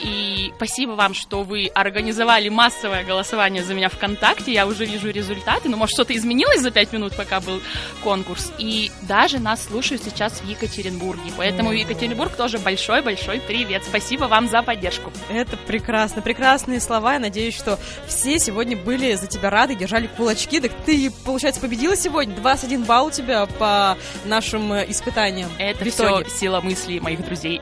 И 0.00 0.52
спасибо 0.56 0.92
вам, 0.92 1.14
что 1.14 1.42
вы 1.42 1.70
организовали 1.74 2.48
массовое 2.48 3.04
голосование 3.04 3.62
за 3.62 3.74
меня 3.74 3.88
ВКонтакте. 3.88 4.52
Я 4.52 4.66
уже 4.66 4.84
вижу 4.84 5.10
результаты. 5.10 5.68
Ну, 5.68 5.76
может, 5.76 5.94
что-то 5.94 6.16
изменилось 6.16 6.60
за 6.60 6.70
пять 6.70 6.92
минут, 6.92 7.16
пока 7.16 7.40
был 7.40 7.60
конкурс. 8.02 8.52
И 8.58 8.90
даже 9.02 9.38
нас 9.38 9.64
слушают 9.64 10.02
сейчас 10.02 10.40
в 10.40 10.48
Екатеринбурге. 10.48 11.32
Поэтому 11.36 11.72
Екатеринбург 11.72 12.36
тоже 12.36 12.58
большой-большой 12.58 13.40
привет. 13.40 13.84
Спасибо 13.84 14.24
вам 14.24 14.48
за 14.48 14.62
поддержку. 14.62 15.12
Это 15.28 15.56
прекрасно, 15.56 16.22
прекрасные 16.22 16.80
слова. 16.80 17.14
Я 17.14 17.18
надеюсь, 17.18 17.56
что 17.56 17.78
все 18.06 18.38
сегодня 18.38 18.76
были 18.76 19.14
за 19.14 19.26
тебя 19.26 19.50
рады, 19.50 19.74
держали 19.74 20.06
кулачки. 20.06 20.60
Так 20.60 20.72
ты, 20.84 21.10
получается, 21.24 21.60
победила 21.60 21.96
сегодня. 21.96 22.34
21 22.34 22.84
балл 22.84 23.06
у 23.06 23.10
тебя 23.10 23.46
по 23.46 23.96
нашим 24.24 24.72
э, 24.72 24.84
испытаниям. 24.88 25.50
Это 25.58 25.84
все 25.84 26.24
сила 26.28 26.60
мыслей 26.60 27.00
моих 27.00 27.24
друзей. 27.24 27.60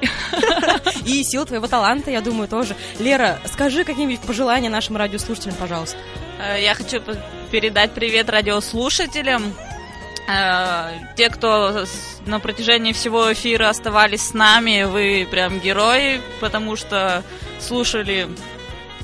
И 1.04 1.22
сила 1.24 1.44
твоего 1.46 1.66
таланта, 1.66 2.10
я 2.10 2.20
думаю, 2.20 2.48
тоже. 2.48 2.76
Лера, 2.98 3.38
скажи 3.46 3.84
какие-нибудь 3.84 4.20
пожелания 4.20 4.68
нашим 4.70 4.96
радиослушателям, 4.96 5.54
пожалуйста. 5.56 5.96
Э, 6.40 6.60
Я 6.62 6.74
хочу 6.74 7.02
передать 7.50 7.92
привет 7.92 8.28
радиослушателям. 8.30 9.54
Э, 10.28 10.90
Те, 11.16 11.28
кто 11.30 11.84
с- 11.86 12.20
на 12.26 12.38
протяжении 12.40 12.92
всего 12.92 13.32
эфира 13.32 13.68
оставались 13.68 14.28
с 14.28 14.34
нами, 14.34 14.84
вы 14.84 15.26
прям 15.30 15.58
герои, 15.58 16.20
потому 16.40 16.76
что 16.76 17.22
слушали 17.60 18.28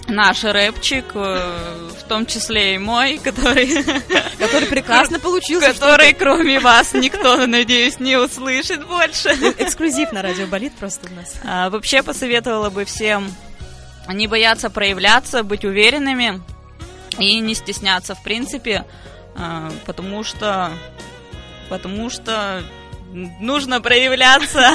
наш 0.08 0.44
рэпчик, 0.44 1.04
э, 1.14 1.88
в 1.98 2.02
том 2.08 2.26
числе 2.26 2.74
и 2.74 2.78
мой, 2.78 3.18
который, 3.18 3.84
Который 4.38 4.66
прекрасно 4.66 5.18
получился. 5.18 5.72
который 5.72 6.14
кроме 6.14 6.60
вас 6.60 6.94
никто, 6.94 7.46
надеюсь, 7.46 8.00
не 8.00 8.16
услышит 8.16 8.86
больше. 8.86 9.28
Эксклюзив 9.58 10.12
на 10.12 10.22
радио 10.22 10.46
болит 10.46 10.74
просто 10.74 11.08
у 11.10 11.14
нас. 11.14 11.34
А, 11.44 11.70
Вообще 11.70 12.02
посоветовала 12.02 12.70
бы 12.70 12.84
всем 12.84 13.30
не 14.08 14.26
бояться 14.26 14.70
проявляться, 14.70 15.42
быть 15.42 15.64
уверенными 15.64 16.40
и 17.18 17.38
не 17.40 17.54
стесняться, 17.54 18.14
в 18.14 18.22
принципе, 18.22 18.86
а, 19.36 19.70
потому 19.84 20.24
что 20.24 20.70
потому 21.68 22.08
что 22.08 22.62
нужно 23.12 23.80
проявляться. 23.80 24.70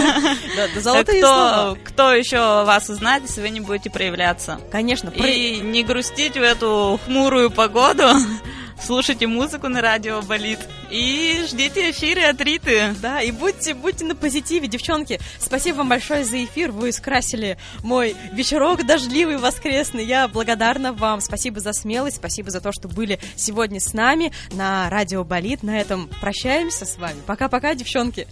Золотые 0.76 1.20
кто, 1.20 1.28
слова. 1.28 1.78
кто 1.84 2.14
еще 2.14 2.38
вас 2.38 2.90
узнает, 2.90 3.24
если 3.24 3.42
вы 3.42 3.50
не 3.50 3.60
будете 3.60 3.90
проявляться? 3.90 4.60
Конечно, 4.72 5.10
И 5.10 5.60
не 5.62 5.84
грустить 5.84 6.34
в 6.34 6.42
эту 6.42 7.00
хмурую 7.06 7.52
погоду. 7.52 8.04
Слушайте 8.84 9.28
музыку 9.28 9.70
на 9.70 9.82
радио 9.82 10.22
болит. 10.22 10.60
И 10.94 11.44
ждите 11.48 11.90
эфиры 11.90 12.22
от 12.22 12.40
Риты. 12.40 12.94
Да, 13.02 13.20
и 13.20 13.32
будьте, 13.32 13.74
будьте 13.74 14.06
на 14.06 14.16
позитиве, 14.16 14.68
девчонки. 14.68 15.20
Спасибо 15.40 15.78
вам 15.78 15.90
большое 15.90 16.24
за 16.24 16.46
эфир. 16.46 16.72
Вы 16.72 16.92
скрасили 16.92 17.58
мой 17.82 18.16
вечерок 18.32 18.86
дождливый, 18.86 19.38
воскресный. 19.38 20.06
Я 20.06 20.28
благодарна 20.28 20.94
вам. 20.94 21.20
Спасибо 21.20 21.62
за 21.62 21.74
смелость, 21.74 22.18
спасибо 22.18 22.52
за 22.52 22.62
то, 22.62 22.72
что 22.72 22.88
были 22.88 23.20
сегодня 23.36 23.80
с 23.80 23.94
нами 23.94 24.32
на 24.52 24.88
Радио 24.92 25.24
Болит. 25.24 25.64
На 25.64 25.82
этом 25.82 26.12
прощаемся 26.22 26.86
с 26.86 26.98
вами. 26.98 27.18
Пока-пока, 27.26 27.74
девчонки. 27.74 28.28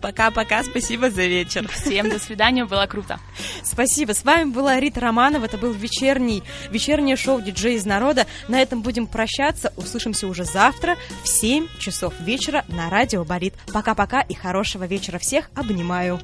Пока-пока, 0.00 0.64
спасибо 0.64 1.10
за 1.10 1.26
вечер. 1.26 1.68
Всем 1.68 2.08
до 2.08 2.18
свидания, 2.18 2.64
было 2.64 2.86
круто. 2.86 3.20
Спасибо. 3.62 4.14
С 4.14 4.24
вами 4.24 4.50
была 4.50 4.80
Рита 4.80 5.00
Романова. 5.00 5.44
Это 5.44 5.58
был 5.58 5.72
вечерний, 5.72 6.42
вечернее 6.70 7.16
шоу 7.16 7.40
«Диджей 7.40 7.74
из 7.74 7.84
народа». 7.84 8.26
На 8.48 8.60
этом 8.62 8.82
будем 8.82 9.06
прощаться. 9.06 9.72
Услышимся 9.76 10.26
уже 10.26 10.44
завтра 10.44 10.96
в 11.22 11.28
7 11.28 11.68
часов 12.00 12.18
вечера 12.20 12.64
на 12.68 12.88
Радио 12.88 13.24
Болит. 13.24 13.52
Пока-пока 13.74 14.22
и 14.22 14.32
хорошего 14.32 14.84
вечера 14.84 15.18
всех. 15.18 15.50
Обнимаю. 15.54 16.18